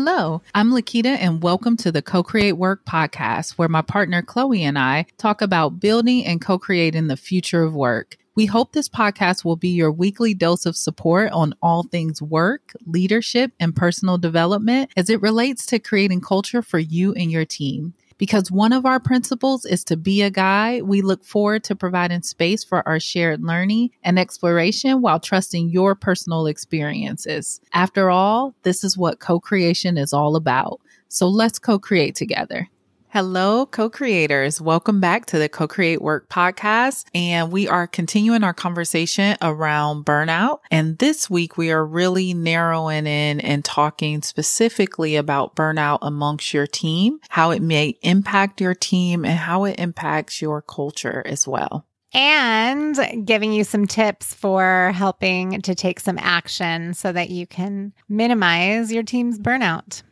Hello, 0.00 0.42
I'm 0.54 0.70
Lakita, 0.70 1.18
and 1.18 1.42
welcome 1.42 1.76
to 1.78 1.90
the 1.90 2.02
Co 2.02 2.22
Create 2.22 2.52
Work 2.52 2.84
podcast, 2.84 3.58
where 3.58 3.68
my 3.68 3.82
partner 3.82 4.22
Chloe 4.22 4.62
and 4.62 4.78
I 4.78 5.06
talk 5.16 5.42
about 5.42 5.80
building 5.80 6.24
and 6.24 6.40
co 6.40 6.56
creating 6.56 7.08
the 7.08 7.16
future 7.16 7.64
of 7.64 7.74
work. 7.74 8.16
We 8.36 8.46
hope 8.46 8.70
this 8.70 8.88
podcast 8.88 9.44
will 9.44 9.56
be 9.56 9.70
your 9.70 9.90
weekly 9.90 10.34
dose 10.34 10.66
of 10.66 10.76
support 10.76 11.32
on 11.32 11.52
all 11.60 11.82
things 11.82 12.22
work, 12.22 12.74
leadership, 12.86 13.50
and 13.58 13.74
personal 13.74 14.18
development 14.18 14.92
as 14.96 15.10
it 15.10 15.20
relates 15.20 15.66
to 15.66 15.80
creating 15.80 16.20
culture 16.20 16.62
for 16.62 16.78
you 16.78 17.12
and 17.14 17.32
your 17.32 17.44
team. 17.44 17.92
Because 18.18 18.50
one 18.50 18.72
of 18.72 18.84
our 18.84 18.98
principles 18.98 19.64
is 19.64 19.84
to 19.84 19.96
be 19.96 20.22
a 20.22 20.30
guide, 20.30 20.82
we 20.82 21.02
look 21.02 21.24
forward 21.24 21.64
to 21.64 21.76
providing 21.76 22.22
space 22.22 22.64
for 22.64 22.86
our 22.86 22.98
shared 22.98 23.42
learning 23.42 23.90
and 24.02 24.18
exploration 24.18 25.00
while 25.00 25.20
trusting 25.20 25.70
your 25.70 25.94
personal 25.94 26.46
experiences. 26.46 27.60
After 27.72 28.10
all, 28.10 28.54
this 28.64 28.82
is 28.82 28.98
what 28.98 29.20
co 29.20 29.38
creation 29.38 29.96
is 29.96 30.12
all 30.12 30.34
about. 30.34 30.80
So 31.08 31.28
let's 31.28 31.58
co 31.58 31.78
create 31.78 32.16
together. 32.16 32.68
Hello, 33.10 33.64
co 33.64 33.88
creators. 33.88 34.60
Welcome 34.60 35.00
back 35.00 35.24
to 35.26 35.38
the 35.38 35.48
Co 35.48 35.66
Create 35.66 36.02
Work 36.02 36.28
podcast. 36.28 37.06
And 37.14 37.50
we 37.50 37.66
are 37.66 37.86
continuing 37.86 38.44
our 38.44 38.52
conversation 38.52 39.34
around 39.40 40.04
burnout. 40.04 40.58
And 40.70 40.98
this 40.98 41.30
week 41.30 41.56
we 41.56 41.70
are 41.70 41.86
really 41.86 42.34
narrowing 42.34 43.06
in 43.06 43.40
and 43.40 43.64
talking 43.64 44.20
specifically 44.20 45.16
about 45.16 45.56
burnout 45.56 46.00
amongst 46.02 46.52
your 46.52 46.66
team, 46.66 47.18
how 47.30 47.50
it 47.50 47.62
may 47.62 47.96
impact 48.02 48.60
your 48.60 48.74
team, 48.74 49.24
and 49.24 49.38
how 49.38 49.64
it 49.64 49.80
impacts 49.80 50.42
your 50.42 50.60
culture 50.60 51.22
as 51.24 51.48
well 51.48 51.86
and 52.14 52.98
giving 53.26 53.52
you 53.52 53.64
some 53.64 53.86
tips 53.86 54.32
for 54.32 54.92
helping 54.94 55.60
to 55.60 55.74
take 55.74 56.00
some 56.00 56.18
action 56.18 56.94
so 56.94 57.12
that 57.12 57.28
you 57.28 57.46
can 57.46 57.92
minimize 58.08 58.90
your 58.90 59.02
team's 59.02 59.38
burnout. 59.38 60.02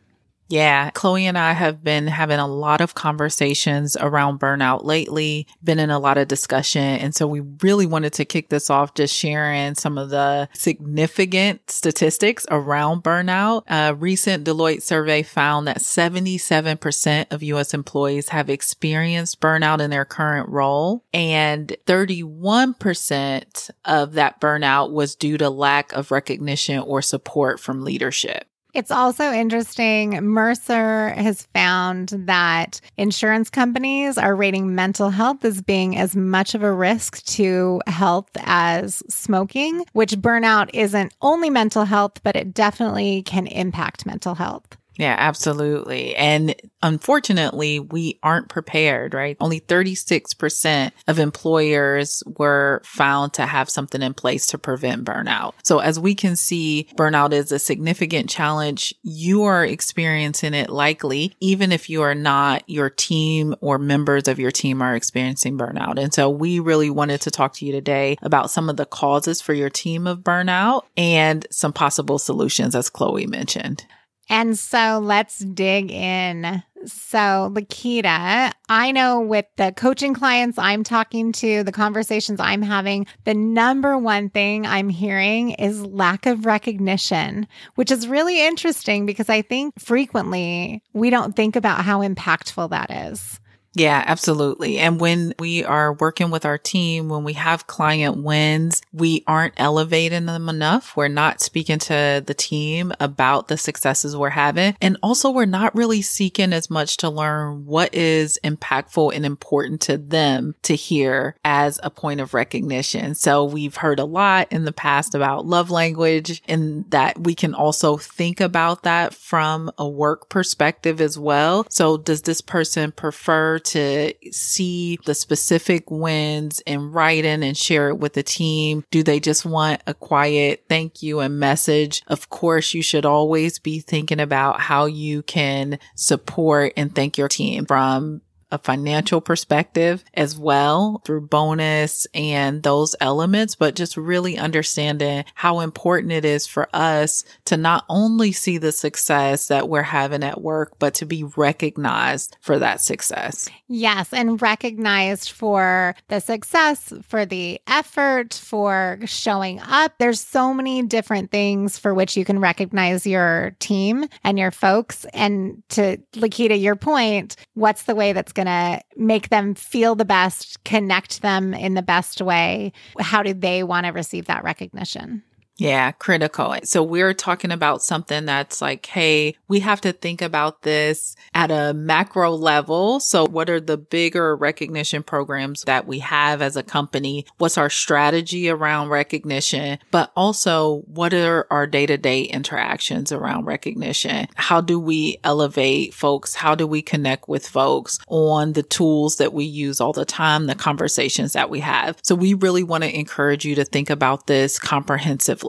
Yeah, 0.49 0.91
Chloe 0.91 1.25
and 1.25 1.37
I 1.37 1.51
have 1.51 1.83
been 1.83 2.07
having 2.07 2.39
a 2.39 2.47
lot 2.47 2.79
of 2.79 2.95
conversations 2.95 3.97
around 3.97 4.39
burnout 4.39 4.85
lately, 4.85 5.45
been 5.61 5.79
in 5.79 5.89
a 5.89 5.99
lot 5.99 6.17
of 6.17 6.29
discussion. 6.29 6.81
And 6.81 7.13
so 7.13 7.27
we 7.27 7.41
really 7.61 7.85
wanted 7.85 8.13
to 8.13 8.25
kick 8.25 8.47
this 8.49 8.69
off 8.69 8.93
just 8.93 9.13
sharing 9.13 9.75
some 9.75 9.97
of 9.97 10.09
the 10.09 10.47
significant 10.53 11.69
statistics 11.69 12.45
around 12.49 13.03
burnout. 13.03 13.63
A 13.67 13.93
recent 13.93 14.45
Deloitte 14.45 14.83
survey 14.83 15.21
found 15.21 15.67
that 15.67 15.79
77% 15.79 17.31
of 17.31 17.43
US 17.43 17.73
employees 17.73 18.29
have 18.29 18.49
experienced 18.49 19.41
burnout 19.41 19.81
in 19.81 19.89
their 19.89 20.05
current 20.05 20.47
role 20.47 21.03
and 21.13 21.75
31% 21.85 23.69
of 23.83 24.13
that 24.13 24.39
burnout 24.39 24.91
was 24.91 25.15
due 25.15 25.37
to 25.37 25.49
lack 25.49 25.91
of 25.91 26.11
recognition 26.11 26.79
or 26.79 27.01
support 27.01 27.59
from 27.59 27.83
leadership. 27.83 28.47
It's 28.77 28.91
also 28.91 29.31
interesting. 29.31 30.23
Mercer 30.23 31.09
has 31.09 31.47
found 31.51 32.09
that 32.09 32.79
insurance 32.95 33.49
companies 33.49 34.19
are 34.19 34.35
rating 34.35 34.75
mental 34.75 35.09
health 35.09 35.43
as 35.43 35.63
being 35.63 35.97
as 35.97 36.15
much 36.15 36.53
of 36.53 36.61
a 36.61 36.71
risk 36.71 37.25
to 37.25 37.81
health 37.87 38.29
as 38.35 39.01
smoking, 39.09 39.83
which 39.93 40.11
burnout 40.11 40.69
isn't 40.75 41.11
only 41.23 41.49
mental 41.49 41.85
health, 41.85 42.21
but 42.21 42.35
it 42.35 42.53
definitely 42.53 43.23
can 43.23 43.47
impact 43.47 44.05
mental 44.05 44.35
health. 44.35 44.77
Yeah, 44.97 45.15
absolutely. 45.17 46.15
And 46.15 46.55
unfortunately, 46.81 47.79
we 47.79 48.19
aren't 48.23 48.49
prepared, 48.49 49.13
right? 49.13 49.37
Only 49.39 49.59
36% 49.59 50.91
of 51.07 51.19
employers 51.19 52.23
were 52.25 52.81
found 52.83 53.33
to 53.33 53.45
have 53.45 53.69
something 53.69 54.01
in 54.01 54.15
place 54.15 54.47
to 54.47 54.57
prevent 54.57 55.05
burnout. 55.05 55.53
So 55.63 55.79
as 55.79 55.99
we 55.99 56.15
can 56.15 56.35
see, 56.35 56.87
burnout 56.95 57.31
is 57.31 57.51
a 57.51 57.59
significant 57.59 58.29
challenge. 58.29 58.93
You 59.03 59.43
are 59.43 59.63
experiencing 59.63 60.55
it 60.55 60.69
likely, 60.69 61.35
even 61.39 61.71
if 61.71 61.89
you 61.89 62.01
are 62.01 62.15
not, 62.15 62.67
your 62.67 62.89
team 62.89 63.55
or 63.61 63.77
members 63.77 64.27
of 64.27 64.39
your 64.39 64.51
team 64.51 64.81
are 64.81 64.95
experiencing 64.95 65.57
burnout. 65.57 65.99
And 65.99 66.13
so 66.13 66.29
we 66.29 66.59
really 66.59 66.89
wanted 66.89 67.21
to 67.21 67.31
talk 67.31 67.53
to 67.53 67.65
you 67.65 67.71
today 67.71 68.17
about 68.23 68.49
some 68.49 68.69
of 68.69 68.77
the 68.77 68.85
causes 68.85 69.41
for 69.41 69.53
your 69.53 69.69
team 69.69 70.07
of 70.07 70.19
burnout 70.19 70.83
and 70.95 71.45
some 71.51 71.73
possible 71.73 72.17
solutions, 72.17 72.73
as 72.73 72.89
Chloe 72.89 73.27
mentioned. 73.27 73.85
And 74.29 74.57
so 74.57 74.99
let's 75.01 75.39
dig 75.39 75.91
in. 75.91 76.63
So, 76.85 77.51
Lakita, 77.53 78.51
I 78.69 78.91
know 78.91 79.19
with 79.19 79.45
the 79.55 79.73
coaching 79.75 80.13
clients 80.13 80.57
I'm 80.57 80.83
talking 80.83 81.31
to, 81.33 81.63
the 81.63 81.71
conversations 81.71 82.39
I'm 82.39 82.61
having, 82.61 83.07
the 83.25 83.33
number 83.33 83.97
one 83.97 84.29
thing 84.29 84.65
I'm 84.65 84.89
hearing 84.89 85.51
is 85.51 85.83
lack 85.83 86.25
of 86.25 86.45
recognition, 86.45 87.47
which 87.75 87.91
is 87.91 88.07
really 88.07 88.45
interesting 88.45 89.05
because 89.05 89.27
I 89.27 89.41
think 89.41 89.79
frequently 89.79 90.83
we 90.93 91.09
don't 91.09 91.35
think 91.35 91.55
about 91.55 91.83
how 91.83 92.01
impactful 92.01 92.69
that 92.69 92.91
is. 92.91 93.39
Yeah, 93.77 94.03
absolutely. 94.07 94.79
And 94.79 94.99
when 94.99 95.35
we 95.37 95.63
are 95.63 95.93
working 95.93 96.31
with 96.31 96.45
our 96.45 96.57
team, 96.57 97.09
when 97.09 97.23
we 97.23 97.33
have 97.33 97.67
client 97.67 98.17
wins, 98.17 98.81
we 98.91 99.23
aren't 99.27 99.53
elevating 99.57 100.25
them 100.25 100.49
enough. 100.49 100.97
We're 100.97 101.09
not 101.09 101.41
speaking 101.41 101.77
to 101.79 102.23
the 102.25 102.33
team 102.33 102.91
about 102.99 103.49
the 103.49 103.57
successes 103.57 104.17
we're 104.17 104.29
having. 104.29 104.75
And 104.81 104.97
also 105.03 105.29
we're 105.29 105.45
not 105.45 105.75
really 105.75 106.01
seeking 106.01 106.53
as 106.53 106.71
much 106.71 106.97
to 106.97 107.09
learn 107.09 107.67
what 107.67 107.93
is 107.93 108.39
impactful 108.43 109.13
and 109.13 109.23
important 109.23 109.81
to 109.81 109.97
them 109.97 110.55
to 110.63 110.73
hear 110.73 111.35
as 111.45 111.79
a 111.83 111.91
point 111.91 112.19
of 112.19 112.33
recognition. 112.33 113.13
So 113.13 113.45
we've 113.45 113.75
heard 113.75 113.99
a 113.99 114.05
lot 114.05 114.51
in 114.51 114.65
the 114.65 114.71
past 114.71 115.13
about 115.13 115.45
love 115.45 115.69
language 115.69 116.41
and 116.47 116.89
that 116.89 117.19
we 117.19 117.35
can 117.35 117.53
also 117.53 117.97
think 117.97 118.41
about 118.41 118.81
that 118.83 119.13
from 119.13 119.69
a 119.77 119.87
work 119.87 120.29
perspective 120.29 120.99
as 120.99 121.15
well. 121.15 121.67
So 121.69 121.97
does 121.97 122.23
this 122.23 122.41
person 122.41 122.91
prefer 122.91 123.59
to 123.67 124.13
see 124.31 124.97
the 125.05 125.13
specific 125.13 125.89
wins 125.89 126.61
and 126.65 126.93
write 126.93 127.25
in 127.25 127.43
and 127.43 127.57
share 127.57 127.89
it 127.89 127.97
with 127.97 128.13
the 128.13 128.23
team? 128.23 128.83
Do 128.91 129.03
they 129.03 129.19
just 129.19 129.45
want 129.45 129.81
a 129.87 129.93
quiet 129.93 130.65
thank 130.69 131.01
you 131.03 131.19
and 131.19 131.39
message? 131.39 132.03
Of 132.07 132.29
course, 132.29 132.73
you 132.73 132.81
should 132.81 133.05
always 133.05 133.59
be 133.59 133.79
thinking 133.79 134.19
about 134.19 134.59
how 134.59 134.85
you 134.85 135.23
can 135.23 135.79
support 135.95 136.73
and 136.77 136.93
thank 136.93 137.17
your 137.17 137.27
team 137.27 137.65
from 137.65 138.21
a 138.51 138.57
financial 138.57 139.21
perspective 139.21 140.03
as 140.13 140.37
well 140.37 141.01
through 141.05 141.21
bonus 141.21 142.07
and 142.13 142.63
those 142.63 142.95
elements, 143.01 143.55
but 143.55 143.75
just 143.75 143.97
really 143.97 144.37
understanding 144.37 145.25
how 145.35 145.59
important 145.59 146.13
it 146.13 146.25
is 146.25 146.47
for 146.47 146.69
us 146.73 147.23
to 147.45 147.57
not 147.57 147.85
only 147.89 148.31
see 148.31 148.57
the 148.57 148.71
success 148.71 149.47
that 149.47 149.67
we're 149.67 149.83
having 149.83 150.23
at 150.23 150.41
work, 150.41 150.73
but 150.79 150.93
to 150.93 151.05
be 151.05 151.23
recognized 151.35 152.37
for 152.41 152.59
that 152.59 152.81
success. 152.81 153.49
Yes, 153.67 154.13
and 154.13 154.41
recognized 154.41 155.31
for 155.31 155.95
the 156.07 156.21
success, 156.21 156.93
for 157.03 157.25
the 157.25 157.59
effort, 157.67 158.33
for 158.33 158.99
showing 159.05 159.59
up. 159.59 159.93
There's 159.97 160.21
so 160.21 160.53
many 160.53 160.83
different 160.83 161.31
things 161.31 161.77
for 161.77 161.93
which 161.93 162.15
you 162.15 162.23
can 162.23 162.39
recognize 162.39 163.05
your 163.05 163.55
team 163.59 164.05
and 164.23 164.39
your 164.39 164.51
folks. 164.51 165.05
And 165.13 165.63
to 165.69 165.97
Lakita, 166.13 166.59
your 166.61 166.75
point, 166.75 167.35
what's 167.55 167.83
the 167.83 167.95
way 167.95 168.13
that's 168.13 168.31
going 168.37 168.45
to 168.45 168.79
make 168.95 169.29
them 169.29 169.55
feel 169.55 169.95
the 169.95 170.05
best, 170.05 170.63
connect 170.63 171.21
them 171.21 171.53
in 171.53 171.73
the 171.73 171.81
best 171.81 172.21
way? 172.21 172.71
How 172.99 173.23
do 173.23 173.33
they 173.33 173.63
want 173.63 173.85
to 173.87 173.91
receive 173.91 174.25
that 174.27 174.43
recognition? 174.43 175.23
Yeah, 175.57 175.91
critical. 175.91 176.55
So 176.63 176.83
we're 176.83 177.15
talking 177.15 177.51
about 177.51 177.81
something 177.81 178.25
that's 178.25 178.61
like, 178.61 178.85
hey, 178.85 179.35
we 179.47 179.59
have 179.61 179.81
to 179.81 179.91
think 179.91 180.21
about 180.21 180.61
this 180.61 181.15
at 181.33 181.49
a 181.49 181.73
macro 181.73 182.31
level. 182.31 182.99
So 182.99 183.25
what 183.25 183.49
are 183.49 183.59
the 183.59 183.77
bigger 183.77 184.35
recognition 184.35 185.01
programs 185.01 185.63
that 185.63 185.87
we 185.87 185.99
have 185.99 186.43
as 186.43 186.55
a 186.55 186.63
company? 186.63 187.25
What's 187.39 187.57
our 187.57 187.71
strategy 187.71 188.49
around 188.49 188.89
recognition? 188.89 189.79
But 189.89 190.11
also 190.15 190.81
what 190.81 191.13
are 191.13 191.47
our 191.49 191.65
day 191.65 191.87
to 191.87 191.97
day 191.97 192.21
interactions 192.21 193.11
around 193.11 193.45
recognition? 193.45 194.27
How 194.35 194.61
do 194.61 194.79
we 194.79 195.17
elevate 195.23 195.93
folks? 195.93 196.35
How 196.35 196.53
do 196.53 196.67
we 196.67 196.83
connect 196.83 197.27
with 197.27 197.47
folks 197.47 197.97
on 198.07 198.53
the 198.53 198.63
tools 198.63 199.17
that 199.17 199.33
we 199.33 199.45
use 199.45 199.81
all 199.81 199.93
the 199.93 200.05
time, 200.05 200.45
the 200.45 200.55
conversations 200.55 201.33
that 201.33 201.49
we 201.49 201.61
have? 201.61 201.97
So 202.03 202.13
we 202.13 202.35
really 202.35 202.63
want 202.63 202.83
to 202.83 202.95
encourage 202.95 203.43
you 203.43 203.55
to 203.55 203.65
think 203.65 203.89
about 203.89 204.27
this 204.27 204.59
comprehensively 204.59 205.46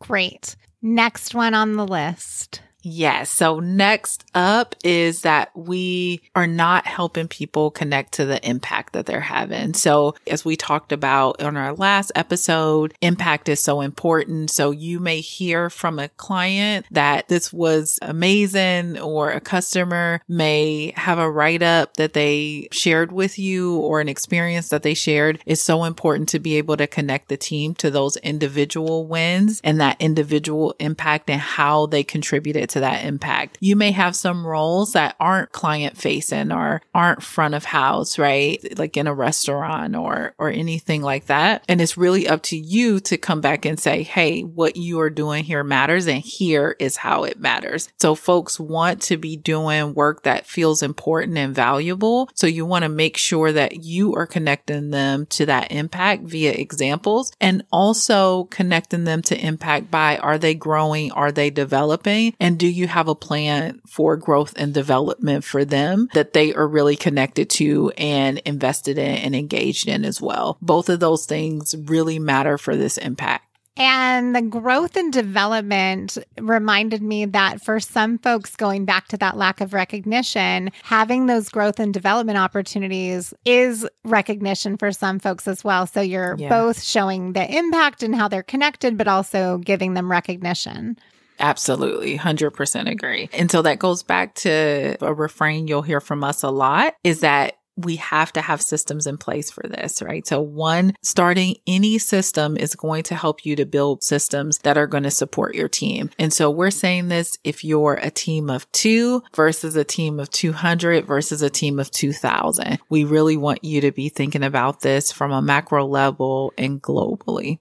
Great. 0.00 0.56
Next 0.82 1.34
one 1.34 1.54
on 1.54 1.76
the 1.76 1.86
list. 1.86 2.60
Yes. 2.84 3.30
So 3.30 3.60
next 3.60 4.24
up 4.34 4.74
is 4.84 5.22
that 5.22 5.50
we 5.56 6.20
are 6.34 6.46
not 6.46 6.86
helping 6.86 7.28
people 7.28 7.70
connect 7.70 8.12
to 8.14 8.26
the 8.26 8.46
impact 8.46 8.92
that 8.92 9.06
they're 9.06 9.20
having. 9.20 9.72
So 9.72 10.14
as 10.26 10.44
we 10.44 10.54
talked 10.54 10.92
about 10.92 11.42
on 11.42 11.56
our 11.56 11.72
last 11.72 12.12
episode, 12.14 12.92
impact 13.00 13.48
is 13.48 13.60
so 13.60 13.80
important. 13.80 14.50
So 14.50 14.70
you 14.70 15.00
may 15.00 15.20
hear 15.20 15.70
from 15.70 15.98
a 15.98 16.10
client 16.10 16.84
that 16.90 17.28
this 17.28 17.52
was 17.52 17.98
amazing 18.02 18.98
or 18.98 19.30
a 19.30 19.40
customer 19.40 20.20
may 20.28 20.92
have 20.96 21.18
a 21.18 21.30
write 21.30 21.62
up 21.62 21.94
that 21.94 22.12
they 22.12 22.68
shared 22.70 23.12
with 23.12 23.38
you 23.38 23.78
or 23.78 24.02
an 24.02 24.10
experience 24.10 24.68
that 24.68 24.82
they 24.82 24.94
shared. 24.94 25.40
It's 25.46 25.62
so 25.62 25.84
important 25.84 26.28
to 26.30 26.38
be 26.38 26.58
able 26.58 26.76
to 26.76 26.86
connect 26.86 27.30
the 27.30 27.38
team 27.38 27.74
to 27.76 27.90
those 27.90 28.18
individual 28.18 29.06
wins 29.06 29.62
and 29.64 29.80
that 29.80 29.96
individual 30.00 30.74
impact 30.78 31.30
and 31.30 31.40
how 31.40 31.86
they 31.86 32.04
contributed 32.04 32.73
to 32.74 32.80
that 32.80 33.04
impact. 33.04 33.56
You 33.60 33.76
may 33.76 33.92
have 33.92 34.16
some 34.16 34.44
roles 34.44 34.92
that 34.92 35.14
aren't 35.20 35.52
client 35.52 35.96
facing 35.96 36.50
or 36.50 36.82
aren't 36.92 37.22
front 37.22 37.54
of 37.54 37.64
house, 37.64 38.18
right? 38.18 38.60
Like 38.76 38.96
in 38.96 39.06
a 39.06 39.14
restaurant 39.14 39.94
or, 39.94 40.34
or 40.38 40.50
anything 40.50 41.00
like 41.00 41.26
that. 41.26 41.64
And 41.68 41.80
it's 41.80 41.96
really 41.96 42.26
up 42.26 42.42
to 42.44 42.56
you 42.56 42.98
to 43.00 43.16
come 43.16 43.40
back 43.40 43.64
and 43.64 43.78
say, 43.78 44.02
Hey, 44.02 44.42
what 44.42 44.76
you 44.76 44.98
are 45.00 45.10
doing 45.10 45.44
here 45.44 45.62
matters. 45.62 46.08
And 46.08 46.20
here 46.20 46.74
is 46.80 46.96
how 46.96 47.22
it 47.22 47.38
matters. 47.38 47.88
So 48.00 48.16
folks 48.16 48.58
want 48.58 49.00
to 49.02 49.16
be 49.16 49.36
doing 49.36 49.94
work 49.94 50.24
that 50.24 50.46
feels 50.46 50.82
important 50.82 51.38
and 51.38 51.54
valuable. 51.54 52.28
So 52.34 52.48
you 52.48 52.66
want 52.66 52.82
to 52.82 52.88
make 52.88 53.16
sure 53.16 53.52
that 53.52 53.84
you 53.84 54.14
are 54.16 54.26
connecting 54.26 54.90
them 54.90 55.26
to 55.26 55.46
that 55.46 55.70
impact 55.70 56.24
via 56.24 56.52
examples 56.52 57.32
and 57.40 57.64
also 57.70 58.44
connecting 58.44 59.04
them 59.04 59.22
to 59.22 59.38
impact 59.38 59.92
by 59.92 60.18
are 60.18 60.38
they 60.38 60.54
growing? 60.54 61.12
Are 61.12 61.30
they 61.30 61.50
developing? 61.50 62.34
And 62.40 62.63
do 62.64 62.70
you 62.70 62.88
have 62.88 63.08
a 63.08 63.14
plan 63.14 63.78
for 63.86 64.16
growth 64.16 64.54
and 64.56 64.72
development 64.72 65.44
for 65.44 65.66
them 65.66 66.08
that 66.14 66.32
they 66.32 66.54
are 66.54 66.66
really 66.66 66.96
connected 66.96 67.50
to 67.50 67.92
and 67.98 68.38
invested 68.46 68.96
in 68.96 69.16
and 69.16 69.34
engaged 69.34 69.86
in 69.86 70.02
as 70.02 70.18
well? 70.18 70.56
Both 70.62 70.88
of 70.88 70.98
those 70.98 71.26
things 71.26 71.74
really 71.76 72.18
matter 72.18 72.56
for 72.56 72.74
this 72.74 72.96
impact. 72.96 73.44
And 73.76 74.34
the 74.34 74.40
growth 74.40 74.96
and 74.96 75.12
development 75.12 76.16
reminded 76.40 77.02
me 77.02 77.26
that 77.26 77.62
for 77.62 77.80
some 77.80 78.16
folks, 78.16 78.56
going 78.56 78.86
back 78.86 79.08
to 79.08 79.18
that 79.18 79.36
lack 79.36 79.60
of 79.60 79.74
recognition, 79.74 80.70
having 80.84 81.26
those 81.26 81.50
growth 81.50 81.78
and 81.78 81.92
development 81.92 82.38
opportunities 82.38 83.34
is 83.44 83.86
recognition 84.04 84.78
for 84.78 84.90
some 84.90 85.18
folks 85.18 85.46
as 85.46 85.62
well. 85.62 85.86
So 85.86 86.00
you're 86.00 86.36
yeah. 86.38 86.48
both 86.48 86.82
showing 86.82 87.34
the 87.34 87.44
impact 87.54 88.02
and 88.02 88.14
how 88.14 88.28
they're 88.28 88.42
connected, 88.42 88.96
but 88.96 89.06
also 89.06 89.58
giving 89.58 89.92
them 89.92 90.10
recognition. 90.10 90.96
Absolutely. 91.38 92.18
100% 92.18 92.90
agree. 92.90 93.28
And 93.32 93.50
so 93.50 93.62
that 93.62 93.78
goes 93.78 94.02
back 94.02 94.34
to 94.36 94.96
a 95.00 95.12
refrain 95.12 95.68
you'll 95.68 95.82
hear 95.82 96.00
from 96.00 96.24
us 96.24 96.42
a 96.42 96.50
lot 96.50 96.94
is 97.02 97.20
that 97.20 97.54
we 97.76 97.96
have 97.96 98.32
to 98.32 98.40
have 98.40 98.62
systems 98.62 99.06
in 99.06 99.18
place 99.18 99.50
for 99.50 99.64
this, 99.66 100.00
right? 100.00 100.26
So 100.26 100.40
one, 100.40 100.94
starting 101.02 101.56
any 101.66 101.98
system 101.98 102.56
is 102.56 102.76
going 102.76 103.02
to 103.04 103.14
help 103.14 103.44
you 103.44 103.56
to 103.56 103.66
build 103.66 104.04
systems 104.04 104.58
that 104.58 104.78
are 104.78 104.86
going 104.86 105.02
to 105.02 105.10
support 105.10 105.54
your 105.54 105.68
team. 105.68 106.10
And 106.18 106.32
so 106.32 106.50
we're 106.50 106.70
saying 106.70 107.08
this 107.08 107.36
if 107.42 107.64
you're 107.64 107.98
a 108.00 108.10
team 108.10 108.48
of 108.48 108.70
two 108.72 109.22
versus 109.34 109.76
a 109.76 109.84
team 109.84 110.20
of 110.20 110.30
200 110.30 111.04
versus 111.04 111.42
a 111.42 111.50
team 111.50 111.80
of 111.80 111.90
2000. 111.90 112.78
We 112.88 113.04
really 113.04 113.36
want 113.36 113.64
you 113.64 113.80
to 113.80 113.92
be 113.92 114.08
thinking 114.08 114.44
about 114.44 114.80
this 114.80 115.10
from 115.10 115.32
a 115.32 115.42
macro 115.42 115.86
level 115.86 116.52
and 116.56 116.80
globally. 116.80 117.58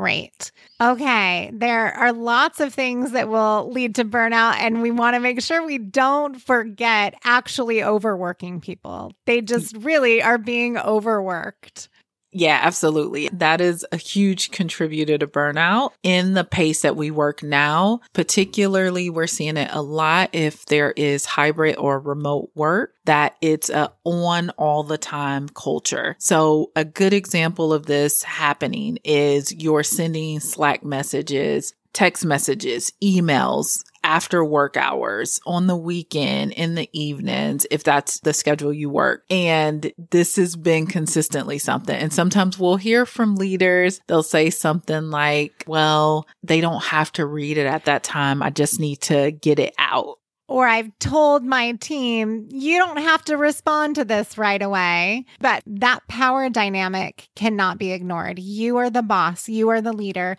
Great. 0.00 0.50
Okay. 0.80 1.50
There 1.52 1.92
are 1.92 2.10
lots 2.14 2.58
of 2.58 2.72
things 2.72 3.12
that 3.12 3.28
will 3.28 3.70
lead 3.70 3.96
to 3.96 4.04
burnout, 4.06 4.54
and 4.58 4.80
we 4.80 4.90
want 4.90 5.14
to 5.14 5.20
make 5.20 5.42
sure 5.42 5.62
we 5.62 5.76
don't 5.76 6.40
forget 6.40 7.12
actually 7.22 7.84
overworking 7.84 8.62
people. 8.62 9.12
They 9.26 9.42
just 9.42 9.76
really 9.76 10.22
are 10.22 10.38
being 10.38 10.78
overworked. 10.78 11.90
Yeah, 12.32 12.60
absolutely. 12.62 13.28
That 13.32 13.60
is 13.60 13.84
a 13.90 13.96
huge 13.96 14.50
contributor 14.50 15.18
to 15.18 15.26
burnout 15.26 15.90
in 16.02 16.34
the 16.34 16.44
pace 16.44 16.82
that 16.82 16.96
we 16.96 17.10
work 17.10 17.42
now. 17.42 18.00
Particularly, 18.12 19.10
we're 19.10 19.26
seeing 19.26 19.56
it 19.56 19.70
a 19.72 19.82
lot 19.82 20.30
if 20.32 20.64
there 20.66 20.92
is 20.92 21.24
hybrid 21.26 21.76
or 21.76 21.98
remote 21.98 22.50
work 22.54 22.94
that 23.04 23.36
it's 23.40 23.68
a 23.70 23.92
on 24.04 24.50
all 24.50 24.84
the 24.84 24.98
time 24.98 25.48
culture. 25.48 26.14
So 26.18 26.70
a 26.76 26.84
good 26.84 27.12
example 27.12 27.72
of 27.72 27.86
this 27.86 28.22
happening 28.22 28.98
is 29.02 29.52
you're 29.52 29.82
sending 29.82 30.40
Slack 30.40 30.84
messages 30.84 31.74
text 31.92 32.24
messages, 32.24 32.92
emails, 33.02 33.84
after 34.10 34.44
work 34.44 34.76
hours, 34.76 35.38
on 35.46 35.68
the 35.68 35.76
weekend, 35.76 36.52
in 36.54 36.74
the 36.74 36.90
evenings, 36.92 37.64
if 37.70 37.84
that's 37.84 38.18
the 38.20 38.32
schedule 38.32 38.72
you 38.72 38.90
work. 38.90 39.24
And 39.30 39.92
this 40.10 40.34
has 40.34 40.56
been 40.56 40.88
consistently 40.88 41.58
something. 41.58 41.94
And 41.94 42.12
sometimes 42.12 42.58
we'll 42.58 42.74
hear 42.74 43.06
from 43.06 43.36
leaders, 43.36 44.00
they'll 44.08 44.24
say 44.24 44.50
something 44.50 45.10
like, 45.10 45.62
well, 45.68 46.26
they 46.42 46.60
don't 46.60 46.82
have 46.82 47.12
to 47.12 47.24
read 47.24 47.56
it 47.56 47.66
at 47.66 47.84
that 47.84 48.02
time. 48.02 48.42
I 48.42 48.50
just 48.50 48.80
need 48.80 49.00
to 49.02 49.30
get 49.30 49.60
it 49.60 49.74
out. 49.78 50.18
Or 50.48 50.66
I've 50.66 50.90
told 50.98 51.44
my 51.44 51.72
team, 51.74 52.48
you 52.50 52.78
don't 52.78 52.96
have 52.96 53.24
to 53.26 53.36
respond 53.36 53.94
to 53.94 54.04
this 54.04 54.36
right 54.36 54.60
away. 54.60 55.24
But 55.38 55.62
that 55.66 56.00
power 56.08 56.50
dynamic 56.50 57.28
cannot 57.36 57.78
be 57.78 57.92
ignored. 57.92 58.40
You 58.40 58.78
are 58.78 58.90
the 58.90 59.02
boss, 59.02 59.48
you 59.48 59.68
are 59.68 59.80
the 59.80 59.92
leader. 59.92 60.36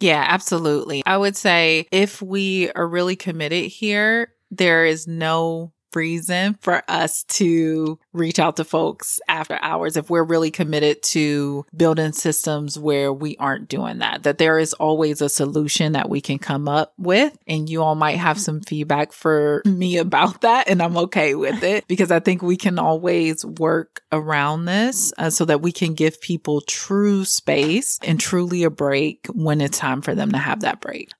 Yeah, 0.00 0.24
absolutely. 0.28 1.02
I 1.06 1.16
would 1.16 1.36
say 1.36 1.86
if 1.92 2.20
we 2.20 2.70
are 2.72 2.86
really 2.86 3.16
committed 3.16 3.66
here, 3.66 4.34
there 4.50 4.84
is 4.86 5.06
no 5.06 5.72
reason 5.94 6.54
for 6.60 6.82
us 6.88 7.24
to 7.24 7.98
reach 8.12 8.38
out 8.38 8.56
to 8.56 8.64
folks 8.64 9.20
after 9.28 9.58
hours 9.60 9.96
if 9.96 10.10
we're 10.10 10.24
really 10.24 10.50
committed 10.50 11.02
to 11.02 11.64
building 11.76 12.12
systems 12.12 12.78
where 12.78 13.12
we 13.12 13.36
aren't 13.36 13.68
doing 13.68 13.98
that, 13.98 14.22
that 14.22 14.38
there 14.38 14.58
is 14.58 14.72
always 14.74 15.20
a 15.20 15.28
solution 15.28 15.92
that 15.92 16.08
we 16.08 16.20
can 16.20 16.38
come 16.38 16.68
up 16.68 16.92
with. 16.98 17.36
And 17.46 17.68
you 17.68 17.82
all 17.82 17.94
might 17.94 18.16
have 18.16 18.40
some 18.40 18.60
feedback 18.60 19.12
for 19.12 19.62
me 19.64 19.98
about 19.98 20.40
that. 20.42 20.68
And 20.68 20.82
I'm 20.82 20.96
okay 20.96 21.34
with 21.34 21.62
it 21.62 21.84
because 21.88 22.10
I 22.10 22.20
think 22.20 22.42
we 22.42 22.56
can 22.56 22.78
always 22.78 23.44
work 23.44 24.02
around 24.12 24.64
this 24.64 25.12
uh, 25.18 25.30
so 25.30 25.44
that 25.44 25.62
we 25.62 25.72
can 25.72 25.94
give 25.94 26.20
people 26.20 26.60
true 26.62 27.24
space 27.24 27.98
and 28.02 28.20
truly 28.20 28.64
a 28.64 28.70
break 28.70 29.26
when 29.32 29.60
it's 29.60 29.78
time 29.78 30.02
for 30.02 30.14
them 30.14 30.32
to 30.32 30.38
have 30.38 30.60
that 30.60 30.80
break. 30.80 31.10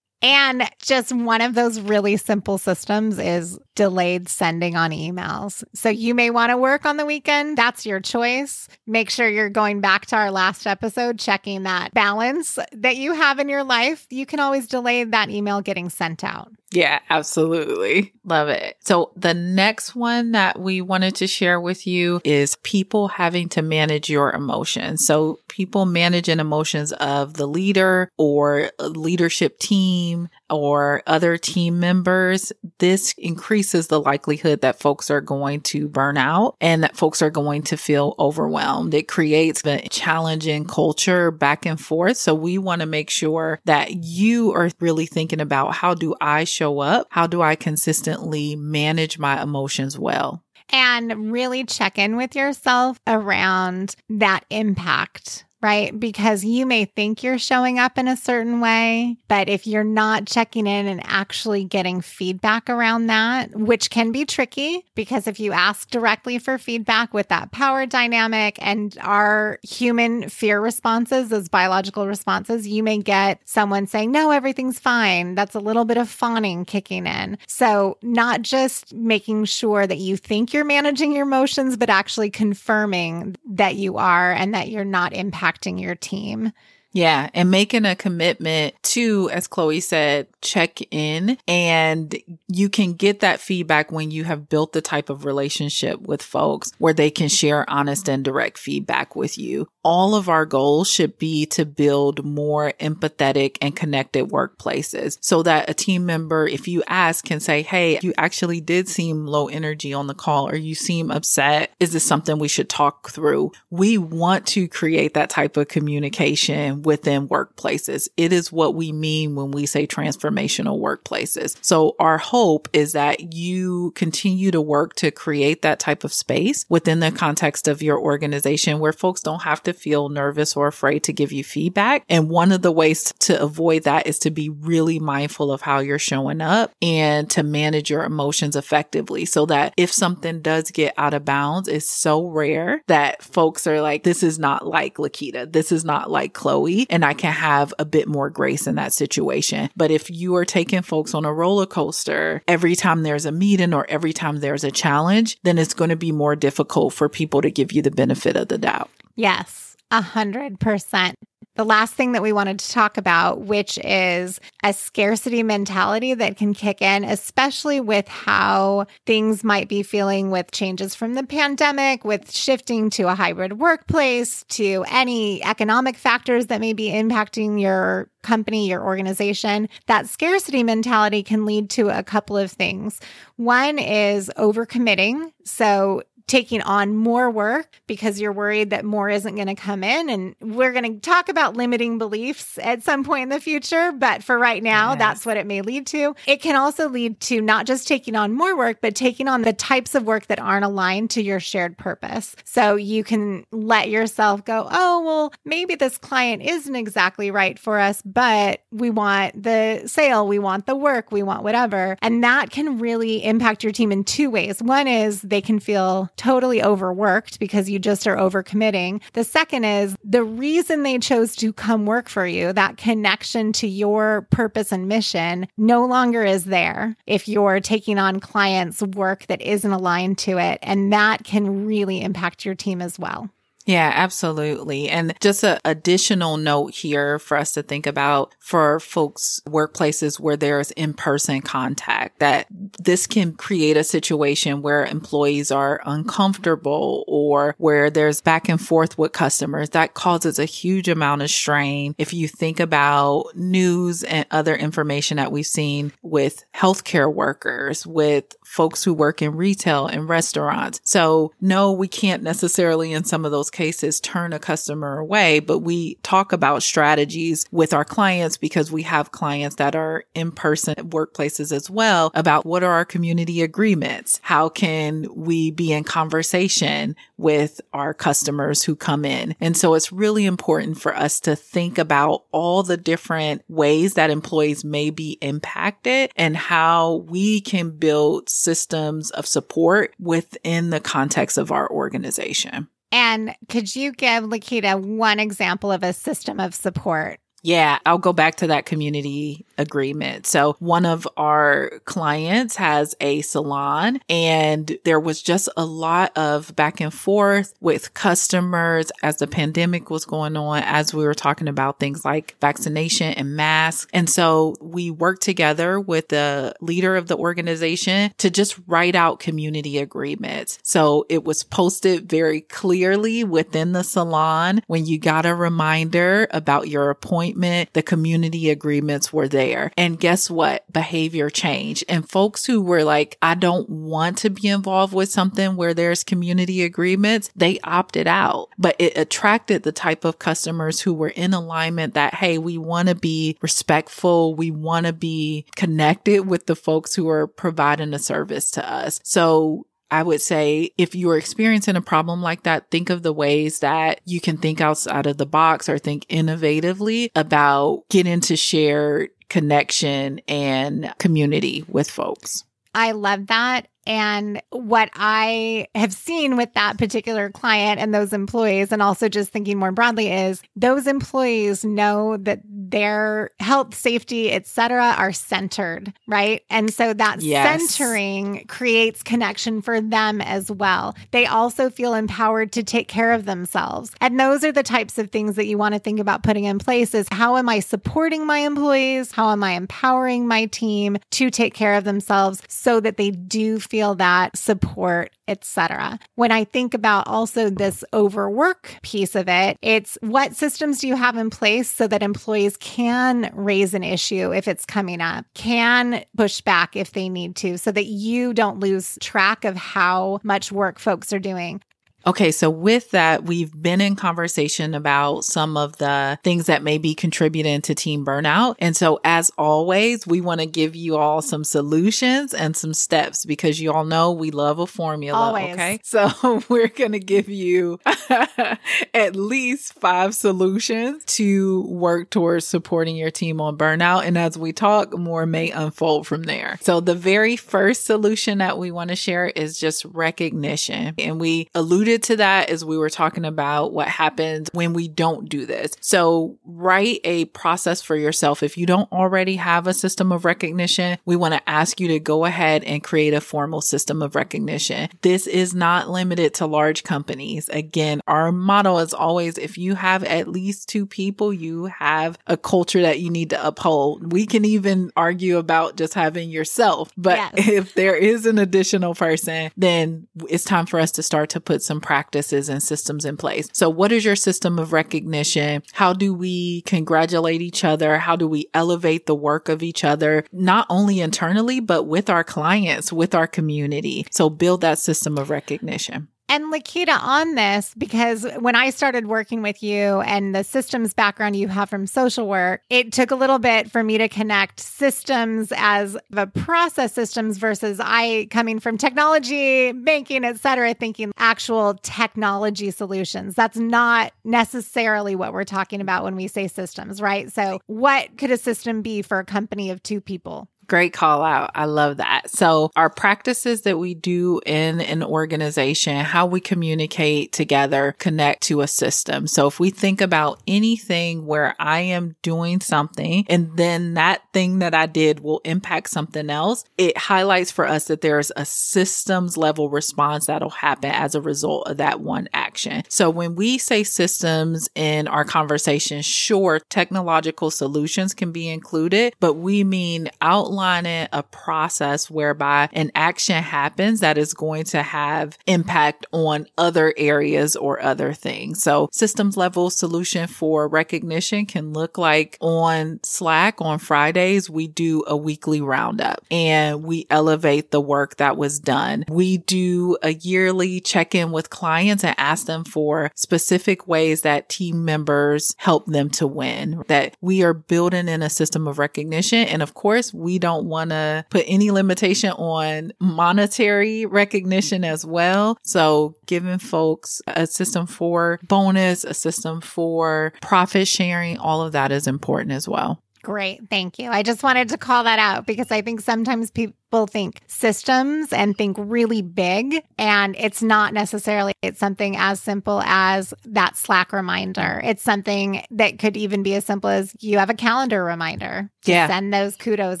And 0.20 0.68
just 0.82 1.12
one 1.12 1.40
of 1.40 1.54
those 1.54 1.80
really 1.80 2.16
simple 2.16 2.58
systems 2.58 3.18
is 3.18 3.58
delayed 3.78 4.28
sending 4.28 4.74
on 4.74 4.90
emails. 4.90 5.62
So 5.72 5.88
you 5.88 6.12
may 6.12 6.30
want 6.30 6.50
to 6.50 6.56
work 6.56 6.84
on 6.84 6.96
the 6.96 7.06
weekend. 7.06 7.56
That's 7.56 7.86
your 7.86 8.00
choice. 8.00 8.66
Make 8.88 9.08
sure 9.08 9.28
you're 9.28 9.50
going 9.50 9.80
back 9.80 10.06
to 10.06 10.16
our 10.16 10.32
last 10.32 10.66
episode, 10.66 11.20
checking 11.20 11.62
that 11.62 11.94
balance 11.94 12.58
that 12.72 12.96
you 12.96 13.12
have 13.12 13.38
in 13.38 13.48
your 13.48 13.62
life. 13.62 14.04
You 14.10 14.26
can 14.26 14.40
always 14.40 14.66
delay 14.66 15.04
that 15.04 15.30
email 15.30 15.60
getting 15.60 15.90
sent 15.90 16.24
out. 16.24 16.50
Yeah, 16.70 16.98
absolutely. 17.08 18.12
Love 18.24 18.48
it. 18.48 18.76
So 18.80 19.12
the 19.16 19.32
next 19.32 19.94
one 19.94 20.32
that 20.32 20.58
we 20.58 20.82
wanted 20.82 21.14
to 21.16 21.26
share 21.26 21.60
with 21.60 21.86
you 21.86 22.20
is 22.24 22.56
people 22.56 23.08
having 23.08 23.48
to 23.50 23.62
manage 23.62 24.10
your 24.10 24.32
emotions. 24.32 25.06
So 25.06 25.38
people 25.48 25.86
managing 25.86 26.40
emotions 26.40 26.92
of 26.92 27.34
the 27.34 27.46
leader 27.46 28.10
or 28.18 28.70
leadership 28.80 29.58
team 29.58 30.28
or 30.50 31.02
other 31.06 31.36
team 31.36 31.80
members, 31.80 32.52
this 32.78 33.14
increases 33.18 33.88
the 33.88 34.00
likelihood 34.00 34.60
that 34.60 34.80
folks 34.80 35.10
are 35.10 35.20
going 35.20 35.60
to 35.60 35.88
burn 35.88 36.16
out 36.16 36.56
and 36.60 36.82
that 36.82 36.96
folks 36.96 37.22
are 37.22 37.30
going 37.30 37.62
to 37.62 37.76
feel 37.76 38.14
overwhelmed. 38.18 38.94
It 38.94 39.08
creates 39.08 39.64
a 39.66 39.86
challenging 39.88 40.64
culture 40.64 41.30
back 41.30 41.66
and 41.66 41.80
forth. 41.80 42.16
So 42.16 42.34
we 42.34 42.58
want 42.58 42.80
to 42.80 42.86
make 42.86 43.10
sure 43.10 43.60
that 43.64 44.04
you 44.04 44.52
are 44.52 44.70
really 44.80 45.06
thinking 45.06 45.40
about 45.40 45.74
how 45.74 45.94
do 45.94 46.14
I 46.20 46.44
show 46.44 46.80
up? 46.80 47.06
How 47.10 47.26
do 47.26 47.42
I 47.42 47.56
consistently 47.56 48.56
manage 48.56 49.18
my 49.18 49.42
emotions 49.42 49.98
well? 49.98 50.42
And 50.70 51.32
really 51.32 51.64
check 51.64 51.98
in 51.98 52.16
with 52.16 52.36
yourself 52.36 53.00
around 53.06 53.96
that 54.10 54.44
impact 54.50 55.46
right? 55.60 55.98
Because 55.98 56.44
you 56.44 56.66
may 56.66 56.84
think 56.84 57.22
you're 57.22 57.38
showing 57.38 57.78
up 57.78 57.98
in 57.98 58.06
a 58.06 58.16
certain 58.16 58.60
way, 58.60 59.16
but 59.26 59.48
if 59.48 59.66
you're 59.66 59.82
not 59.82 60.26
checking 60.26 60.66
in 60.66 60.86
and 60.86 61.00
actually 61.04 61.64
getting 61.64 62.00
feedback 62.00 62.70
around 62.70 63.08
that, 63.08 63.54
which 63.56 63.90
can 63.90 64.12
be 64.12 64.24
tricky 64.24 64.86
because 64.94 65.26
if 65.26 65.40
you 65.40 65.52
ask 65.52 65.90
directly 65.90 66.38
for 66.38 66.58
feedback 66.58 67.12
with 67.12 67.28
that 67.28 67.50
power 67.50 67.86
dynamic 67.86 68.56
and 68.60 68.96
our 69.00 69.58
human 69.62 70.28
fear 70.28 70.60
responses, 70.60 71.28
those 71.28 71.48
biological 71.48 72.06
responses, 72.06 72.68
you 72.68 72.84
may 72.84 72.98
get 72.98 73.40
someone 73.44 73.86
saying, 73.86 74.12
no, 74.12 74.30
everything's 74.30 74.78
fine. 74.78 75.34
That's 75.34 75.56
a 75.56 75.60
little 75.60 75.84
bit 75.84 75.96
of 75.96 76.08
fawning 76.08 76.64
kicking 76.66 77.06
in. 77.06 77.36
So, 77.48 77.98
not 78.02 78.42
just 78.42 78.94
making 78.94 79.46
sure 79.46 79.86
that 79.86 79.98
you 79.98 80.16
think 80.16 80.52
you're 80.52 80.64
managing 80.64 81.12
your 81.12 81.26
emotions, 81.26 81.76
but 81.76 81.90
actually 81.90 82.30
confirming 82.30 83.36
that 83.46 83.76
you 83.76 83.96
are 83.96 84.32
and 84.32 84.54
that 84.54 84.68
you're 84.68 84.84
not 84.84 85.12
impacted 85.12 85.47
impacting 85.48 85.80
your 85.80 85.94
team. 85.94 86.52
Yeah. 86.92 87.28
And 87.34 87.50
making 87.50 87.84
a 87.84 87.94
commitment 87.94 88.74
to, 88.82 89.30
as 89.30 89.46
Chloe 89.46 89.80
said, 89.80 90.26
check 90.40 90.78
in 90.92 91.38
and 91.46 92.14
you 92.48 92.68
can 92.68 92.94
get 92.94 93.20
that 93.20 93.40
feedback 93.40 93.92
when 93.92 94.10
you 94.10 94.24
have 94.24 94.48
built 94.48 94.72
the 94.72 94.80
type 94.80 95.10
of 95.10 95.24
relationship 95.24 96.00
with 96.00 96.22
folks 96.22 96.72
where 96.78 96.94
they 96.94 97.10
can 97.10 97.28
share 97.28 97.68
honest 97.68 98.08
and 98.08 98.24
direct 98.24 98.58
feedback 98.58 99.14
with 99.16 99.38
you 99.38 99.68
all 99.88 100.14
of 100.14 100.28
our 100.28 100.44
goals 100.44 100.86
should 100.90 101.16
be 101.16 101.46
to 101.46 101.64
build 101.64 102.22
more 102.22 102.74
empathetic 102.78 103.56
and 103.62 103.74
connected 103.74 104.26
workplaces 104.26 105.16
so 105.22 105.42
that 105.42 105.70
a 105.70 105.72
team 105.72 106.04
member, 106.04 106.46
if 106.46 106.68
you 106.68 106.82
ask, 106.86 107.24
can 107.24 107.40
say, 107.40 107.62
Hey, 107.62 107.98
you 108.02 108.12
actually 108.18 108.60
did 108.60 108.86
seem 108.86 109.24
low 109.24 109.48
energy 109.48 109.94
on 109.94 110.06
the 110.06 110.14
call 110.14 110.46
or 110.46 110.56
you 110.56 110.74
seem 110.74 111.10
upset. 111.10 111.72
Is 111.80 111.94
this 111.94 112.04
something 112.04 112.38
we 112.38 112.48
should 112.48 112.68
talk 112.68 113.08
through? 113.08 113.52
We 113.70 113.96
want 113.96 114.46
to 114.48 114.68
create 114.68 115.14
that 115.14 115.30
type 115.30 115.56
of 115.56 115.68
communication 115.68 116.77
within 116.82 117.28
workplaces. 117.28 118.08
It 118.16 118.32
is 118.32 118.52
what 118.52 118.74
we 118.74 118.92
mean 118.92 119.34
when 119.34 119.50
we 119.50 119.66
say 119.66 119.86
transformational 119.86 120.80
workplaces. 120.80 121.56
So 121.62 121.96
our 121.98 122.18
hope 122.18 122.68
is 122.72 122.92
that 122.92 123.34
you 123.34 123.92
continue 123.92 124.50
to 124.50 124.60
work 124.60 124.94
to 124.96 125.10
create 125.10 125.62
that 125.62 125.80
type 125.80 126.04
of 126.04 126.12
space 126.12 126.64
within 126.68 127.00
the 127.00 127.10
context 127.10 127.68
of 127.68 127.82
your 127.82 127.98
organization 127.98 128.78
where 128.78 128.92
folks 128.92 129.22
don't 129.22 129.42
have 129.42 129.62
to 129.64 129.72
feel 129.72 130.08
nervous 130.08 130.56
or 130.56 130.66
afraid 130.66 131.04
to 131.04 131.12
give 131.12 131.32
you 131.32 131.44
feedback. 131.44 132.04
And 132.08 132.28
one 132.28 132.52
of 132.52 132.62
the 132.62 132.72
ways 132.72 133.12
to 133.20 133.40
avoid 133.40 133.84
that 133.84 134.06
is 134.06 134.18
to 134.20 134.30
be 134.30 134.48
really 134.48 134.98
mindful 134.98 135.52
of 135.52 135.62
how 135.62 135.78
you're 135.80 135.98
showing 135.98 136.40
up 136.40 136.72
and 136.82 137.28
to 137.30 137.42
manage 137.42 137.90
your 137.90 138.04
emotions 138.04 138.56
effectively 138.56 139.24
so 139.24 139.46
that 139.46 139.72
if 139.76 139.92
something 139.92 140.42
does 140.42 140.70
get 140.70 140.94
out 140.96 141.14
of 141.14 141.24
bounds, 141.24 141.68
it's 141.68 141.88
so 141.88 142.26
rare 142.26 142.82
that 142.86 143.22
folks 143.22 143.66
are 143.66 143.80
like, 143.80 144.02
this 144.02 144.22
is 144.22 144.38
not 144.38 144.66
like 144.66 144.96
Lakita. 144.96 145.50
This 145.50 145.72
is 145.72 145.84
not 145.84 146.10
like 146.10 146.34
Chloe. 146.34 146.67
And 146.90 147.04
I 147.04 147.14
can 147.14 147.32
have 147.32 147.72
a 147.78 147.84
bit 147.84 148.08
more 148.08 148.30
grace 148.30 148.66
in 148.66 148.76
that 148.76 148.92
situation. 148.92 149.70
But 149.76 149.90
if 149.90 150.10
you 150.10 150.34
are 150.36 150.44
taking 150.44 150.82
folks 150.82 151.14
on 151.14 151.24
a 151.24 151.32
roller 151.32 151.66
coaster 151.66 152.42
every 152.46 152.74
time 152.74 153.02
there's 153.02 153.26
a 153.26 153.32
meeting 153.32 153.74
or 153.74 153.86
every 153.88 154.12
time 154.12 154.38
there's 154.38 154.64
a 154.64 154.70
challenge, 154.70 155.38
then 155.42 155.58
it's 155.58 155.74
going 155.74 155.90
to 155.90 155.96
be 155.96 156.12
more 156.12 156.36
difficult 156.36 156.92
for 156.94 157.08
people 157.08 157.42
to 157.42 157.50
give 157.50 157.72
you 157.72 157.82
the 157.82 157.90
benefit 157.90 158.36
of 158.36 158.48
the 158.48 158.58
doubt. 158.58 158.90
Yes, 159.16 159.76
a 159.90 160.00
hundred 160.00 160.60
percent 160.60 161.16
the 161.58 161.64
last 161.64 161.94
thing 161.94 162.12
that 162.12 162.22
we 162.22 162.32
wanted 162.32 162.56
to 162.60 162.70
talk 162.70 162.96
about, 162.96 163.40
which 163.40 163.78
is 163.84 164.40
a 164.62 164.72
scarcity 164.72 165.42
mentality 165.42 166.14
that 166.14 166.36
can 166.36 166.54
kick 166.54 166.80
in, 166.80 167.02
especially 167.02 167.80
with 167.80 168.06
how 168.06 168.86
things 169.06 169.42
might 169.42 169.68
be 169.68 169.82
feeling 169.82 170.30
with 170.30 170.52
changes 170.52 170.94
from 170.94 171.14
the 171.14 171.24
pandemic, 171.24 172.04
with 172.04 172.30
shifting 172.32 172.90
to 172.90 173.08
a 173.08 173.16
hybrid 173.16 173.58
workplace, 173.58 174.44
to 174.44 174.84
any 174.88 175.42
economic 175.42 175.96
factors 175.96 176.46
that 176.46 176.60
may 176.60 176.74
be 176.74 176.90
impacting 176.90 177.60
your 177.60 178.08
company, 178.22 178.68
your 178.68 178.84
organization. 178.84 179.68
That 179.86 180.06
scarcity 180.06 180.62
mentality 180.62 181.24
can 181.24 181.44
lead 181.44 181.70
to 181.70 181.88
a 181.88 182.04
couple 182.04 182.36
of 182.36 182.52
things. 182.52 183.00
One 183.34 183.80
is 183.80 184.30
overcommitting. 184.36 185.32
So 185.44 186.04
taking 186.28 186.62
on 186.62 186.94
more 186.94 187.30
work 187.30 187.80
because 187.86 188.20
you're 188.20 188.32
worried 188.32 188.70
that 188.70 188.84
more 188.84 189.08
isn't 189.08 189.34
going 189.34 189.48
to 189.48 189.54
come 189.54 189.82
in. 189.82 190.08
And 190.08 190.36
we're 190.40 190.72
going 190.72 190.94
to 190.94 191.00
talk 191.00 191.28
about 191.28 191.56
limiting 191.56 191.98
beliefs 191.98 192.58
at 192.62 192.84
some 192.84 193.02
point 193.02 193.24
in 193.24 193.28
the 193.30 193.40
future. 193.40 193.90
But 193.92 194.22
for 194.22 194.38
right 194.38 194.62
now, 194.62 194.90
yes. 194.90 194.98
that's 194.98 195.26
what 195.26 195.36
it 195.36 195.46
may 195.46 195.62
lead 195.62 195.86
to. 195.88 196.14
It 196.26 196.40
can 196.40 196.54
also 196.54 196.88
lead 196.88 197.18
to 197.22 197.40
not 197.40 197.66
just 197.66 197.88
taking 197.88 198.14
on 198.14 198.32
more 198.32 198.56
work, 198.56 198.78
but 198.80 198.94
taking 198.94 199.26
on 199.26 199.42
the 199.42 199.52
types 199.52 199.94
of 199.94 200.04
work 200.04 200.26
that 200.26 200.38
aren't 200.38 200.64
aligned 200.64 201.10
to 201.10 201.22
your 201.22 201.40
shared 201.40 201.76
purpose. 201.78 202.36
So 202.44 202.76
you 202.76 203.02
can 203.02 203.44
let 203.50 203.88
yourself 203.88 204.44
go, 204.44 204.68
oh, 204.70 205.02
well, 205.02 205.32
maybe 205.44 205.74
this 205.74 205.96
client 205.98 206.42
isn't 206.42 206.76
exactly 206.76 207.30
right 207.30 207.58
for 207.58 207.78
us, 207.78 208.02
but 208.02 208.62
we 208.70 208.90
want 208.90 209.42
the 209.42 209.82
sale, 209.86 210.28
we 210.28 210.38
want 210.38 210.66
the 210.66 210.76
work, 210.76 211.10
we 211.10 211.22
want 211.22 211.42
whatever. 211.42 211.96
And 212.02 212.22
that 212.22 212.50
can 212.50 212.78
really 212.78 213.24
impact 213.24 213.64
your 213.64 213.72
team 213.72 213.90
in 213.90 214.04
two 214.04 214.30
ways. 214.30 214.62
One 214.62 214.86
is 214.86 215.22
they 215.22 215.40
can 215.40 215.58
feel 215.58 216.10
totally 216.18 216.62
overworked 216.62 217.38
because 217.38 217.70
you 217.70 217.78
just 217.78 218.06
are 218.06 218.16
overcommitting. 218.16 219.00
The 219.14 219.24
second 219.24 219.64
is 219.64 219.96
the 220.04 220.22
reason 220.22 220.82
they 220.82 220.98
chose 220.98 221.34
to 221.36 221.52
come 221.52 221.86
work 221.86 222.08
for 222.08 222.26
you, 222.26 222.52
that 222.52 222.76
connection 222.76 223.52
to 223.54 223.66
your 223.66 224.26
purpose 224.30 224.72
and 224.72 224.88
mission 224.88 225.48
no 225.56 225.86
longer 225.86 226.24
is 226.24 226.44
there 226.44 226.96
if 227.06 227.28
you're 227.28 227.60
taking 227.60 227.98
on 227.98 228.20
clients' 228.20 228.82
work 228.82 229.26
that 229.28 229.40
isn't 229.40 229.70
aligned 229.70 230.18
to 230.18 230.38
it. 230.38 230.58
And 230.62 230.92
that 230.92 231.24
can 231.24 231.64
really 231.64 232.02
impact 232.02 232.44
your 232.44 232.54
team 232.54 232.82
as 232.82 232.98
well. 232.98 233.30
Yeah, 233.68 233.92
absolutely. 233.94 234.88
And 234.88 235.12
just 235.20 235.44
an 235.44 235.58
additional 235.62 236.38
note 236.38 236.74
here 236.74 237.18
for 237.18 237.36
us 237.36 237.52
to 237.52 237.62
think 237.62 237.86
about 237.86 238.34
for 238.38 238.80
folks 238.80 239.42
workplaces 239.46 240.18
where 240.18 240.38
there's 240.38 240.70
in-person 240.70 241.42
contact 241.42 242.18
that 242.20 242.46
this 242.78 243.06
can 243.06 243.34
create 243.34 243.76
a 243.76 243.84
situation 243.84 244.62
where 244.62 244.86
employees 244.86 245.50
are 245.50 245.82
uncomfortable 245.84 247.04
or 247.06 247.54
where 247.58 247.90
there's 247.90 248.22
back 248.22 248.48
and 248.48 248.58
forth 248.58 248.96
with 248.96 249.12
customers 249.12 249.68
that 249.70 249.92
causes 249.92 250.38
a 250.38 250.46
huge 250.46 250.88
amount 250.88 251.20
of 251.20 251.28
strain. 251.28 251.94
If 251.98 252.14
you 252.14 252.26
think 252.26 252.60
about 252.60 253.26
news 253.34 254.02
and 254.02 254.24
other 254.30 254.56
information 254.56 255.18
that 255.18 255.30
we've 255.30 255.44
seen 255.44 255.92
with 256.00 256.42
healthcare 256.54 257.12
workers, 257.12 257.86
with 257.86 258.34
folks 258.46 258.82
who 258.82 258.94
work 258.94 259.20
in 259.20 259.36
retail 259.36 259.86
and 259.86 260.08
restaurants. 260.08 260.80
So 260.84 261.34
no, 261.38 261.70
we 261.70 261.86
can't 261.86 262.22
necessarily 262.22 262.94
in 262.94 263.04
some 263.04 263.26
of 263.26 263.30
those 263.30 263.50
cases 263.58 263.98
turn 263.98 264.32
a 264.32 264.38
customer 264.38 264.98
away, 264.98 265.40
but 265.40 265.58
we 265.58 265.96
talk 266.04 266.32
about 266.32 266.62
strategies 266.62 267.44
with 267.50 267.74
our 267.74 267.84
clients 267.84 268.36
because 268.36 268.70
we 268.70 268.82
have 268.82 269.10
clients 269.10 269.56
that 269.56 269.74
are 269.74 270.04
in 270.14 270.30
person 270.30 270.76
workplaces 270.76 271.50
as 271.50 271.68
well 271.68 272.12
about 272.14 272.46
what 272.46 272.62
are 272.62 272.70
our 272.70 272.84
community 272.84 273.42
agreements? 273.42 274.20
How 274.22 274.48
can 274.48 275.06
we 275.12 275.50
be 275.50 275.72
in 275.72 275.82
conversation 275.82 276.94
with 277.16 277.60
our 277.72 277.92
customers 277.92 278.62
who 278.62 278.76
come 278.76 279.04
in? 279.04 279.34
And 279.40 279.56
so 279.56 279.74
it's 279.74 279.90
really 279.90 280.24
important 280.24 280.80
for 280.80 280.94
us 280.94 281.18
to 281.22 281.34
think 281.34 281.78
about 281.78 282.26
all 282.30 282.62
the 282.62 282.76
different 282.76 283.42
ways 283.48 283.94
that 283.94 284.10
employees 284.10 284.64
may 284.64 284.90
be 284.90 285.18
impacted 285.20 286.12
and 286.14 286.36
how 286.36 287.04
we 287.08 287.40
can 287.40 287.70
build 287.70 288.28
systems 288.28 289.10
of 289.10 289.26
support 289.26 289.94
within 289.98 290.70
the 290.70 290.78
context 290.78 291.38
of 291.38 291.50
our 291.50 291.68
organization. 291.68 292.68
And 292.90 293.34
could 293.48 293.74
you 293.74 293.92
give 293.92 294.24
Lakita 294.24 294.80
one 294.80 295.20
example 295.20 295.70
of 295.70 295.82
a 295.82 295.92
system 295.92 296.40
of 296.40 296.54
support? 296.54 297.20
Yeah, 297.42 297.78
I'll 297.86 297.98
go 297.98 298.12
back 298.12 298.36
to 298.36 298.48
that 298.48 298.66
community 298.66 299.46
agreement. 299.56 300.26
So 300.26 300.56
one 300.58 300.86
of 300.86 301.06
our 301.16 301.80
clients 301.84 302.56
has 302.56 302.94
a 303.00 303.20
salon 303.22 304.00
and 304.08 304.76
there 304.84 305.00
was 305.00 305.22
just 305.22 305.48
a 305.56 305.64
lot 305.64 306.16
of 306.16 306.54
back 306.56 306.80
and 306.80 306.92
forth 306.92 307.54
with 307.60 307.94
customers 307.94 308.90
as 309.02 309.18
the 309.18 309.26
pandemic 309.26 309.88
was 309.90 310.04
going 310.04 310.36
on, 310.36 310.62
as 310.64 310.92
we 310.92 311.04
were 311.04 311.14
talking 311.14 311.48
about 311.48 311.78
things 311.78 312.04
like 312.04 312.36
vaccination 312.40 313.12
and 313.14 313.36
masks. 313.36 313.88
And 313.92 314.10
so 314.10 314.56
we 314.60 314.90
worked 314.90 315.22
together 315.22 315.78
with 315.78 316.08
the 316.08 316.54
leader 316.60 316.96
of 316.96 317.06
the 317.06 317.16
organization 317.16 318.12
to 318.18 318.30
just 318.30 318.58
write 318.66 318.94
out 318.94 319.20
community 319.20 319.78
agreements. 319.78 320.58
So 320.62 321.06
it 321.08 321.24
was 321.24 321.44
posted 321.44 322.08
very 322.08 322.40
clearly 322.40 323.22
within 323.24 323.72
the 323.72 323.84
salon 323.84 324.62
when 324.66 324.86
you 324.86 324.98
got 324.98 325.26
a 325.26 325.34
reminder 325.34 326.26
about 326.30 326.68
your 326.68 326.90
appointment 326.90 327.27
appointment, 327.28 327.72
the 327.74 327.82
community 327.82 328.50
agreements 328.50 329.12
were 329.12 329.28
there. 329.28 329.72
And 329.76 329.98
guess 329.98 330.30
what? 330.30 330.70
Behavior 330.72 331.30
changed. 331.30 331.84
And 331.88 332.08
folks 332.08 332.46
who 332.46 332.60
were 332.60 332.84
like, 332.84 333.16
I 333.22 333.34
don't 333.34 333.68
want 333.68 334.18
to 334.18 334.30
be 334.30 334.48
involved 334.48 334.94
with 334.94 335.10
something 335.10 335.56
where 335.56 335.74
there's 335.74 336.04
community 336.04 336.62
agreements, 336.62 337.30
they 337.36 337.60
opted 337.64 338.06
out. 338.06 338.48
But 338.58 338.76
it 338.78 338.96
attracted 338.96 339.62
the 339.62 339.72
type 339.72 340.04
of 340.04 340.18
customers 340.18 340.80
who 340.80 340.94
were 340.94 341.08
in 341.08 341.34
alignment 341.34 341.94
that, 341.94 342.14
hey, 342.14 342.38
we 342.38 342.58
want 342.58 342.88
to 342.88 342.94
be 342.94 343.36
respectful. 343.40 344.34
We 344.34 344.50
want 344.50 344.86
to 344.86 344.92
be 344.92 345.46
connected 345.56 346.26
with 346.26 346.46
the 346.46 346.56
folks 346.56 346.94
who 346.94 347.08
are 347.08 347.26
providing 347.26 347.94
a 347.94 347.98
service 347.98 348.50
to 348.52 348.70
us. 348.70 349.00
So 349.02 349.66
I 349.90 350.02
would 350.02 350.20
say 350.20 350.70
if 350.76 350.94
you're 350.94 351.16
experiencing 351.16 351.76
a 351.76 351.80
problem 351.80 352.22
like 352.22 352.42
that, 352.42 352.70
think 352.70 352.90
of 352.90 353.02
the 353.02 353.12
ways 353.12 353.60
that 353.60 354.00
you 354.04 354.20
can 354.20 354.36
think 354.36 354.60
outside 354.60 355.06
of 355.06 355.16
the 355.16 355.26
box 355.26 355.68
or 355.68 355.78
think 355.78 356.06
innovatively 356.08 357.10
about 357.16 357.84
getting 357.88 358.20
to 358.22 358.36
shared 358.36 359.10
connection 359.28 360.20
and 360.28 360.92
community 360.98 361.64
with 361.68 361.90
folks. 361.90 362.44
I 362.74 362.92
love 362.92 363.26
that. 363.28 363.68
And 363.86 364.42
what 364.50 364.90
I 364.94 365.68
have 365.74 365.94
seen 365.94 366.36
with 366.36 366.52
that 366.52 366.76
particular 366.76 367.30
client 367.30 367.80
and 367.80 367.94
those 367.94 368.12
employees, 368.12 368.70
and 368.70 368.82
also 368.82 369.08
just 369.08 369.30
thinking 369.30 369.58
more 369.58 369.72
broadly, 369.72 370.12
is 370.12 370.42
those 370.54 370.86
employees 370.86 371.64
know 371.64 372.18
that 372.18 372.40
their 372.70 373.30
health, 373.40 373.74
safety, 373.74 374.30
etc., 374.32 374.94
are 374.96 375.12
centered, 375.12 375.92
right? 376.06 376.42
And 376.50 376.72
so 376.72 376.92
that 376.92 377.22
yes. 377.22 377.68
centering 377.68 378.44
creates 378.46 379.02
connection 379.02 379.62
for 379.62 379.80
them 379.80 380.20
as 380.20 380.50
well. 380.50 380.94
They 381.10 381.26
also 381.26 381.70
feel 381.70 381.94
empowered 381.94 382.52
to 382.52 382.62
take 382.62 382.88
care 382.88 383.12
of 383.12 383.24
themselves. 383.24 383.92
And 384.00 384.20
those 384.20 384.44
are 384.44 384.52
the 384.52 384.62
types 384.62 384.98
of 384.98 385.10
things 385.10 385.36
that 385.36 385.46
you 385.46 385.58
want 385.58 385.74
to 385.74 385.78
think 385.78 385.98
about 385.98 386.22
putting 386.22 386.44
in 386.44 386.58
place 386.58 386.94
is 386.94 387.06
how 387.10 387.36
am 387.36 387.48
I 387.48 387.60
supporting 387.60 388.26
my 388.26 388.38
employees? 388.38 389.12
How 389.12 389.30
am 389.30 389.42
I 389.42 389.52
empowering 389.52 390.28
my 390.28 390.46
team 390.46 390.98
to 391.12 391.30
take 391.30 391.54
care 391.54 391.74
of 391.74 391.84
themselves 391.84 392.42
so 392.48 392.80
that 392.80 392.96
they 392.96 393.10
do 393.10 393.58
feel 393.58 393.78
feel 393.78 393.94
that 393.94 394.36
support 394.36 395.12
etc. 395.28 395.98
When 396.14 396.32
I 396.32 396.44
think 396.44 396.74
about 396.74 397.06
also 397.06 397.50
this 397.50 397.84
overwork 397.92 398.74
piece 398.82 399.14
of 399.14 399.28
it, 399.28 399.56
it's 399.62 399.98
what 400.00 400.34
systems 400.34 400.80
do 400.80 400.88
you 400.88 400.96
have 400.96 401.16
in 401.16 401.30
place 401.30 401.70
so 401.70 401.86
that 401.86 402.02
employees 402.02 402.56
can 402.56 403.30
raise 403.34 403.74
an 403.74 403.84
issue 403.84 404.32
if 404.32 404.48
it's 404.48 404.64
coming 404.64 405.00
up, 405.00 405.26
can 405.34 406.04
push 406.16 406.40
back 406.40 406.74
if 406.74 406.92
they 406.92 407.08
need 407.08 407.36
to, 407.36 407.58
so 407.58 407.70
that 407.70 407.86
you 407.86 408.32
don't 408.34 408.60
lose 408.60 408.98
track 409.00 409.44
of 409.44 409.56
how 409.56 410.20
much 410.22 410.50
work 410.50 410.78
folks 410.78 411.12
are 411.12 411.18
doing. 411.18 411.62
Okay, 412.08 412.32
so 412.32 412.48
with 412.48 412.92
that, 412.92 413.24
we've 413.24 413.52
been 413.52 413.82
in 413.82 413.94
conversation 413.94 414.72
about 414.72 415.24
some 415.24 415.58
of 415.58 415.76
the 415.76 416.18
things 416.24 416.46
that 416.46 416.62
may 416.62 416.78
be 416.78 416.94
contributing 416.94 417.60
to 417.60 417.74
team 417.74 418.02
burnout. 418.02 418.54
And 418.60 418.74
so, 418.74 418.98
as 419.04 419.30
always, 419.36 420.06
we 420.06 420.22
want 420.22 420.40
to 420.40 420.46
give 420.46 420.74
you 420.74 420.96
all 420.96 421.20
some 421.20 421.44
solutions 421.44 422.32
and 422.32 422.56
some 422.56 422.72
steps 422.72 423.26
because 423.26 423.60
you 423.60 423.74
all 423.74 423.84
know 423.84 424.10
we 424.12 424.30
love 424.30 424.58
a 424.58 424.66
formula. 424.66 425.18
Always. 425.18 425.52
Okay, 425.52 425.80
so 425.84 426.42
we're 426.48 426.68
going 426.68 426.92
to 426.92 426.98
give 426.98 427.28
you 427.28 427.78
at 428.94 429.14
least 429.14 429.74
five 429.74 430.14
solutions 430.14 431.04
to 431.04 431.60
work 431.64 432.08
towards 432.08 432.46
supporting 432.46 432.96
your 432.96 433.10
team 433.10 433.38
on 433.38 433.58
burnout. 433.58 434.06
And 434.06 434.16
as 434.16 434.38
we 434.38 434.54
talk, 434.54 434.96
more 434.96 435.26
may 435.26 435.50
unfold 435.50 436.06
from 436.06 436.22
there. 436.22 436.56
So, 436.62 436.80
the 436.80 436.94
very 436.94 437.36
first 437.36 437.84
solution 437.84 438.38
that 438.38 438.56
we 438.56 438.70
want 438.70 438.88
to 438.88 438.96
share 438.96 439.26
is 439.26 439.60
just 439.60 439.84
recognition. 439.84 440.94
And 440.96 441.20
we 441.20 441.50
alluded 441.54 441.97
alluded 441.98 442.02
to 442.08 442.16
that 442.16 442.50
as 442.50 442.64
we 442.64 442.78
were 442.78 442.90
talking 442.90 443.24
about 443.24 443.72
what 443.72 443.88
happens 443.88 444.48
when 444.52 444.72
we 444.72 444.88
don't 444.88 445.28
do 445.28 445.46
this. 445.46 445.72
So 445.80 446.38
write 446.44 447.00
a 447.04 447.26
process 447.26 447.82
for 447.82 447.96
yourself. 447.96 448.42
If 448.42 448.56
you 448.56 448.66
don't 448.66 448.90
already 448.92 449.36
have 449.36 449.66
a 449.66 449.74
system 449.74 450.12
of 450.12 450.24
recognition, 450.24 450.98
we 451.04 451.16
want 451.16 451.34
to 451.34 451.48
ask 451.48 451.80
you 451.80 451.88
to 451.88 452.00
go 452.00 452.24
ahead 452.24 452.64
and 452.64 452.82
create 452.82 453.14
a 453.14 453.20
formal 453.20 453.60
system 453.60 454.02
of 454.02 454.14
recognition. 454.14 454.88
This 455.02 455.26
is 455.26 455.54
not 455.54 455.90
limited 455.90 456.34
to 456.34 456.46
large 456.46 456.84
companies. 456.84 457.48
Again, 457.48 458.00
our 458.06 458.32
motto 458.32 458.78
is 458.78 458.94
always 458.94 459.38
if 459.38 459.58
you 459.58 459.74
have 459.74 460.04
at 460.04 460.28
least 460.28 460.68
two 460.68 460.86
people, 460.86 461.32
you 461.32 461.66
have 461.66 462.18
a 462.26 462.36
culture 462.36 462.82
that 462.82 463.00
you 463.00 463.10
need 463.10 463.30
to 463.30 463.46
uphold. 463.46 464.12
We 464.12 464.26
can 464.26 464.44
even 464.44 464.90
argue 464.96 465.38
about 465.38 465.76
just 465.76 465.94
having 465.94 466.30
yourself, 466.30 466.92
but 466.96 467.16
yes. 467.16 467.32
if 467.48 467.74
there 467.74 467.96
is 467.96 468.26
an 468.26 468.38
additional 468.38 468.94
person, 468.94 469.50
then 469.56 470.06
it's 470.28 470.44
time 470.44 470.66
for 470.66 470.80
us 470.80 470.92
to 470.92 471.02
start 471.02 471.30
to 471.30 471.40
put 471.48 471.62
some 471.62 471.77
some 471.78 471.80
practices 471.80 472.48
and 472.48 472.62
systems 472.62 473.04
in 473.04 473.16
place. 473.16 473.48
So 473.52 473.70
what 473.70 473.92
is 473.92 474.04
your 474.04 474.16
system 474.16 474.58
of 474.58 474.72
recognition? 474.72 475.62
How 475.72 475.92
do 475.92 476.12
we 476.12 476.62
congratulate 476.62 477.40
each 477.40 477.64
other? 477.64 477.98
How 477.98 478.16
do 478.16 478.26
we 478.26 478.46
elevate 478.52 479.06
the 479.06 479.14
work 479.14 479.48
of 479.48 479.62
each 479.62 479.84
other, 479.84 480.24
not 480.32 480.66
only 480.68 481.00
internally, 481.00 481.60
but 481.60 481.84
with 481.84 482.10
our 482.10 482.24
clients, 482.24 482.92
with 482.92 483.14
our 483.14 483.26
community? 483.26 484.06
So 484.10 484.28
build 484.28 484.62
that 484.62 484.78
system 484.78 485.18
of 485.18 485.30
recognition. 485.30 486.08
And 486.30 486.52
Lakita, 486.52 487.02
on 487.02 487.36
this, 487.36 487.74
because 487.78 488.26
when 488.38 488.54
I 488.54 488.68
started 488.68 489.06
working 489.06 489.40
with 489.40 489.62
you 489.62 490.00
and 490.02 490.34
the 490.34 490.44
systems 490.44 490.92
background 490.92 491.36
you 491.36 491.48
have 491.48 491.70
from 491.70 491.86
social 491.86 492.28
work, 492.28 492.60
it 492.68 492.92
took 492.92 493.10
a 493.10 493.14
little 493.14 493.38
bit 493.38 493.70
for 493.70 493.82
me 493.82 493.96
to 493.96 494.08
connect 494.08 494.60
systems 494.60 495.52
as 495.56 495.96
the 496.10 496.26
process 496.26 496.92
systems 496.92 497.38
versus 497.38 497.80
I 497.82 498.28
coming 498.30 498.60
from 498.60 498.76
technology, 498.76 499.72
banking, 499.72 500.22
et 500.22 500.38
cetera, 500.38 500.74
thinking 500.74 501.12
actual 501.16 501.74
technology 501.82 502.70
solutions. 502.72 503.34
That's 503.34 503.56
not 503.56 504.12
necessarily 504.22 505.16
what 505.16 505.32
we're 505.32 505.44
talking 505.44 505.80
about 505.80 506.04
when 506.04 506.14
we 506.14 506.28
say 506.28 506.46
systems, 506.46 507.00
right? 507.00 507.32
So, 507.32 507.60
what 507.66 508.18
could 508.18 508.30
a 508.30 508.36
system 508.36 508.82
be 508.82 509.00
for 509.00 509.18
a 509.18 509.24
company 509.24 509.70
of 509.70 509.82
two 509.82 510.02
people? 510.02 510.48
Great 510.68 510.92
call 510.92 511.22
out. 511.24 511.50
I 511.54 511.64
love 511.64 511.96
that. 511.96 512.28
So 512.28 512.70
our 512.76 512.90
practices 512.90 513.62
that 513.62 513.78
we 513.78 513.94
do 513.94 514.42
in 514.44 514.82
an 514.82 515.02
organization, 515.02 516.04
how 516.04 516.26
we 516.26 516.40
communicate 516.40 517.32
together, 517.32 517.96
connect 517.98 518.42
to 518.44 518.60
a 518.60 518.66
system. 518.66 519.26
So 519.26 519.46
if 519.46 519.58
we 519.58 519.70
think 519.70 520.02
about 520.02 520.42
anything 520.46 521.24
where 521.24 521.54
I 521.58 521.80
am 521.80 522.16
doing 522.20 522.60
something 522.60 523.24
and 523.30 523.56
then 523.56 523.94
that 523.94 524.22
thing 524.34 524.58
that 524.58 524.74
I 524.74 524.84
did 524.84 525.20
will 525.20 525.40
impact 525.46 525.88
something 525.88 526.28
else, 526.28 526.64
it 526.76 526.98
highlights 526.98 527.50
for 527.50 527.66
us 527.66 527.86
that 527.86 528.02
there's 528.02 528.30
a 528.36 528.44
systems 528.44 529.38
level 529.38 529.70
response 529.70 530.26
that'll 530.26 530.50
happen 530.50 530.90
as 530.90 531.14
a 531.14 531.22
result 531.22 531.66
of 531.66 531.78
that 531.78 532.00
one 532.00 532.28
action. 532.34 532.82
So 532.90 533.08
when 533.08 533.36
we 533.36 533.56
say 533.56 533.84
systems 533.84 534.68
in 534.74 535.08
our 535.08 535.24
conversation, 535.24 536.02
sure, 536.02 536.60
technological 536.68 537.50
solutions 537.50 538.12
can 538.12 538.32
be 538.32 538.50
included, 538.50 539.14
but 539.18 539.32
we 539.32 539.64
mean 539.64 540.10
outline 540.20 540.57
outlining 540.58 541.08
a 541.12 541.22
process 541.22 542.10
whereby 542.10 542.68
an 542.72 542.90
action 542.94 543.42
happens 543.42 544.00
that 544.00 544.18
is 544.18 544.34
going 544.34 544.64
to 544.64 544.82
have 544.82 545.38
impact 545.46 546.04
on 546.10 546.46
other 546.58 546.92
areas 546.96 547.54
or 547.54 547.80
other 547.80 548.12
things. 548.12 548.62
So 548.62 548.88
systems 548.92 549.36
level 549.36 549.70
solution 549.70 550.26
for 550.26 550.66
recognition 550.66 551.46
can 551.46 551.72
look 551.72 551.96
like 551.96 552.36
on 552.40 552.98
Slack 553.04 553.60
on 553.60 553.78
Fridays, 553.78 554.50
we 554.50 554.66
do 554.66 555.04
a 555.06 555.16
weekly 555.16 555.60
roundup 555.60 556.24
and 556.30 556.82
we 556.82 557.06
elevate 557.08 557.70
the 557.70 557.80
work 557.80 558.16
that 558.16 558.36
was 558.36 558.58
done. 558.58 559.04
We 559.08 559.38
do 559.38 559.96
a 560.02 560.14
yearly 560.14 560.80
check 560.80 561.14
in 561.14 561.30
with 561.30 561.50
clients 561.50 562.02
and 562.02 562.16
ask 562.18 562.46
them 562.46 562.64
for 562.64 563.12
specific 563.14 563.86
ways 563.86 564.22
that 564.22 564.48
team 564.48 564.84
members 564.84 565.54
help 565.58 565.86
them 565.86 566.10
to 566.10 566.26
win, 566.26 566.82
that 566.88 567.16
we 567.20 567.44
are 567.44 567.54
building 567.54 568.08
in 568.08 568.22
a 568.22 568.30
system 568.30 568.66
of 568.66 568.78
recognition. 568.78 569.46
And 569.46 569.62
of 569.62 569.74
course, 569.74 570.12
we 570.12 570.38
don't 570.38 570.47
don't 570.48 570.66
want 570.66 570.90
to 570.90 571.24
put 571.30 571.44
any 571.46 571.70
limitation 571.70 572.30
on 572.30 572.92
monetary 573.00 574.06
recognition 574.06 574.84
as 574.84 575.04
well. 575.04 575.58
So 575.62 576.14
giving 576.26 576.58
folks 576.58 577.20
a 577.26 577.46
system 577.46 577.86
for 577.86 578.40
bonus, 578.48 579.04
a 579.04 579.14
system 579.14 579.60
for 579.60 580.32
profit 580.40 580.88
sharing, 580.88 581.38
all 581.38 581.62
of 581.62 581.72
that 581.72 581.92
is 581.92 582.06
important 582.06 582.52
as 582.52 582.66
well. 582.66 583.02
Great. 583.28 583.68
Thank 583.68 583.98
you. 583.98 584.08
I 584.08 584.22
just 584.22 584.42
wanted 584.42 584.70
to 584.70 584.78
call 584.78 585.04
that 585.04 585.18
out 585.18 585.44
because 585.44 585.70
I 585.70 585.82
think 585.82 586.00
sometimes 586.00 586.50
people 586.50 587.06
think 587.06 587.42
systems 587.46 588.32
and 588.32 588.56
think 588.56 588.78
really 588.80 589.20
big 589.20 589.82
and 589.98 590.34
it's 590.38 590.62
not 590.62 590.94
necessarily 590.94 591.52
it's 591.60 591.78
something 591.78 592.16
as 592.16 592.40
simple 592.40 592.80
as 592.86 593.34
that 593.44 593.76
slack 593.76 594.14
reminder. 594.14 594.80
It's 594.82 595.02
something 595.02 595.62
that 595.72 595.98
could 595.98 596.16
even 596.16 596.42
be 596.42 596.54
as 596.54 596.64
simple 596.64 596.88
as 596.88 597.14
you 597.20 597.36
have 597.36 597.50
a 597.50 597.54
calendar 597.54 598.02
reminder. 598.02 598.70
Yeah. 598.86 599.08
send 599.08 599.34
those 599.34 599.56
kudos 599.56 600.00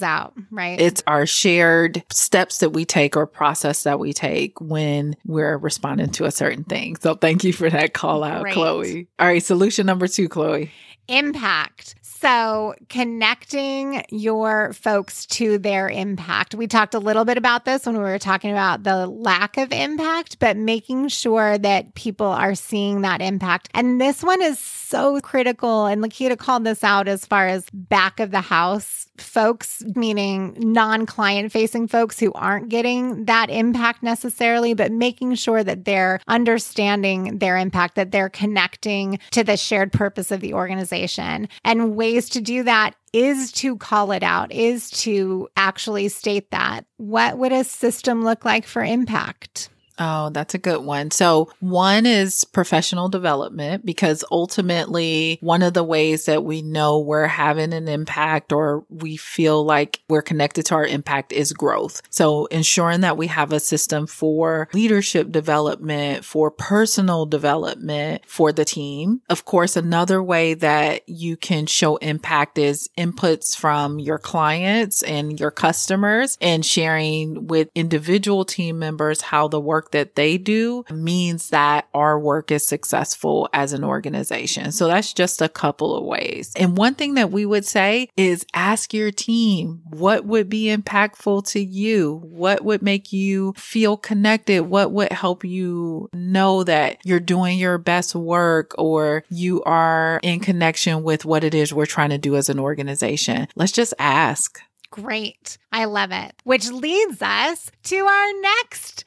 out 0.00 0.32
right? 0.50 0.80
It's 0.80 1.02
our 1.06 1.26
shared 1.26 2.02
steps 2.10 2.60
that 2.60 2.70
we 2.70 2.86
take 2.86 3.14
or 3.14 3.26
process 3.26 3.82
that 3.82 3.98
we 3.98 4.14
take 4.14 4.58
when 4.58 5.16
we're 5.26 5.58
responding 5.58 6.12
to 6.12 6.24
a 6.24 6.30
certain 6.30 6.64
thing. 6.64 6.96
So 6.96 7.14
thank 7.14 7.44
you 7.44 7.52
for 7.52 7.68
that 7.68 7.92
call 7.92 8.24
out 8.24 8.40
Great. 8.40 8.54
chloe. 8.54 9.08
All 9.18 9.26
right 9.26 9.42
solution 9.42 9.84
number 9.84 10.08
two 10.08 10.30
chloe. 10.30 10.70
Impact 11.08 11.94
so, 12.20 12.74
connecting 12.88 14.04
your 14.10 14.72
folks 14.72 15.24
to 15.26 15.56
their 15.56 15.88
impact. 15.88 16.52
We 16.52 16.66
talked 16.66 16.94
a 16.94 16.98
little 16.98 17.24
bit 17.24 17.38
about 17.38 17.64
this 17.64 17.86
when 17.86 17.96
we 17.96 18.02
were 18.02 18.18
talking 18.18 18.50
about 18.50 18.82
the 18.82 19.06
lack 19.06 19.56
of 19.56 19.70
impact, 19.70 20.40
but 20.40 20.56
making 20.56 21.08
sure 21.08 21.58
that 21.58 21.94
people 21.94 22.26
are 22.26 22.56
seeing 22.56 23.02
that 23.02 23.20
impact. 23.20 23.68
And 23.72 24.00
this 24.00 24.24
one 24.24 24.42
is 24.42 24.58
so 24.58 25.20
critical. 25.20 25.86
And 25.86 26.02
Lakita 26.02 26.36
called 26.36 26.64
this 26.64 26.82
out 26.82 27.06
as 27.06 27.24
far 27.24 27.46
as 27.46 27.66
back 27.72 28.18
of 28.18 28.32
the 28.32 28.40
house 28.40 29.08
folks, 29.20 29.82
meaning 29.94 30.56
non 30.58 31.06
client 31.06 31.52
facing 31.52 31.88
folks 31.88 32.18
who 32.18 32.32
aren't 32.32 32.68
getting 32.68 33.24
that 33.26 33.50
impact 33.50 34.02
necessarily, 34.02 34.74
but 34.74 34.92
making 34.92 35.34
sure 35.34 35.62
that 35.62 35.84
they're 35.84 36.20
understanding 36.28 37.38
their 37.38 37.56
impact, 37.56 37.94
that 37.96 38.10
they're 38.10 38.28
connecting 38.28 39.18
to 39.30 39.44
the 39.44 39.56
shared 39.56 39.92
purpose 39.92 40.30
of 40.30 40.40
the 40.40 40.54
organization. 40.54 41.48
And 41.64 41.96
ways 42.12 42.28
to 42.30 42.40
do 42.40 42.62
that 42.62 42.94
is 43.12 43.52
to 43.52 43.76
call 43.76 44.12
it 44.12 44.22
out, 44.22 44.50
is 44.52 44.90
to 44.90 45.48
actually 45.56 46.08
state 46.08 46.50
that. 46.50 46.84
What 46.96 47.38
would 47.38 47.52
a 47.52 47.64
system 47.64 48.24
look 48.24 48.44
like 48.44 48.66
for 48.66 48.82
impact? 48.82 49.68
Oh, 49.98 50.30
that's 50.30 50.54
a 50.54 50.58
good 50.58 50.84
one. 50.84 51.10
So 51.10 51.50
one 51.60 52.06
is 52.06 52.44
professional 52.44 53.08
development 53.08 53.84
because 53.84 54.24
ultimately 54.30 55.38
one 55.40 55.62
of 55.62 55.74
the 55.74 55.82
ways 55.82 56.26
that 56.26 56.44
we 56.44 56.62
know 56.62 57.00
we're 57.00 57.26
having 57.26 57.72
an 57.72 57.88
impact 57.88 58.52
or 58.52 58.84
we 58.88 59.16
feel 59.16 59.64
like 59.64 60.00
we're 60.08 60.22
connected 60.22 60.66
to 60.66 60.74
our 60.74 60.86
impact 60.86 61.32
is 61.32 61.52
growth. 61.52 62.00
So 62.10 62.46
ensuring 62.46 63.00
that 63.00 63.16
we 63.16 63.26
have 63.26 63.52
a 63.52 63.60
system 63.60 64.06
for 64.06 64.68
leadership 64.72 65.32
development, 65.32 66.24
for 66.24 66.50
personal 66.50 67.26
development 67.26 68.22
for 68.26 68.52
the 68.52 68.64
team. 68.64 69.22
Of 69.28 69.44
course, 69.44 69.76
another 69.76 70.22
way 70.22 70.54
that 70.54 71.08
you 71.08 71.36
can 71.36 71.66
show 71.66 71.96
impact 71.96 72.58
is 72.58 72.88
inputs 72.96 73.56
from 73.56 73.98
your 73.98 74.18
clients 74.18 75.02
and 75.02 75.40
your 75.40 75.50
customers 75.50 76.38
and 76.40 76.64
sharing 76.64 77.48
with 77.48 77.68
individual 77.74 78.44
team 78.44 78.78
members 78.78 79.22
how 79.22 79.48
the 79.48 79.60
work 79.60 79.87
that 79.92 80.14
they 80.14 80.38
do 80.38 80.84
means 80.90 81.50
that 81.50 81.88
our 81.94 82.18
work 82.18 82.50
is 82.50 82.66
successful 82.66 83.48
as 83.52 83.72
an 83.72 83.84
organization. 83.84 84.72
So 84.72 84.86
that's 84.86 85.12
just 85.12 85.42
a 85.42 85.48
couple 85.48 85.96
of 85.96 86.04
ways. 86.04 86.52
And 86.56 86.76
one 86.76 86.94
thing 86.94 87.14
that 87.14 87.30
we 87.30 87.46
would 87.46 87.64
say 87.64 88.08
is 88.16 88.46
ask 88.54 88.92
your 88.94 89.10
team, 89.10 89.82
what 89.90 90.24
would 90.24 90.48
be 90.48 90.74
impactful 90.74 91.46
to 91.48 91.60
you? 91.60 92.20
What 92.24 92.64
would 92.64 92.82
make 92.82 93.12
you 93.12 93.54
feel 93.56 93.96
connected? 93.96 94.62
What 94.62 94.92
would 94.92 95.12
help 95.12 95.44
you 95.44 96.08
know 96.12 96.64
that 96.64 96.98
you're 97.04 97.20
doing 97.20 97.58
your 97.58 97.78
best 97.78 98.14
work 98.14 98.74
or 98.78 99.24
you 99.30 99.62
are 99.64 100.20
in 100.22 100.40
connection 100.40 101.02
with 101.02 101.24
what 101.24 101.44
it 101.44 101.54
is 101.54 101.72
we're 101.72 101.86
trying 101.86 102.10
to 102.10 102.18
do 102.18 102.36
as 102.36 102.48
an 102.48 102.58
organization? 102.58 103.48
Let's 103.54 103.72
just 103.72 103.94
ask. 103.98 104.60
Great. 104.90 105.58
I 105.70 105.84
love 105.84 106.12
it. 106.12 106.34
Which 106.44 106.70
leads 106.70 107.20
us 107.20 107.70
to 107.84 107.96
our 107.96 108.40
next 108.40 109.04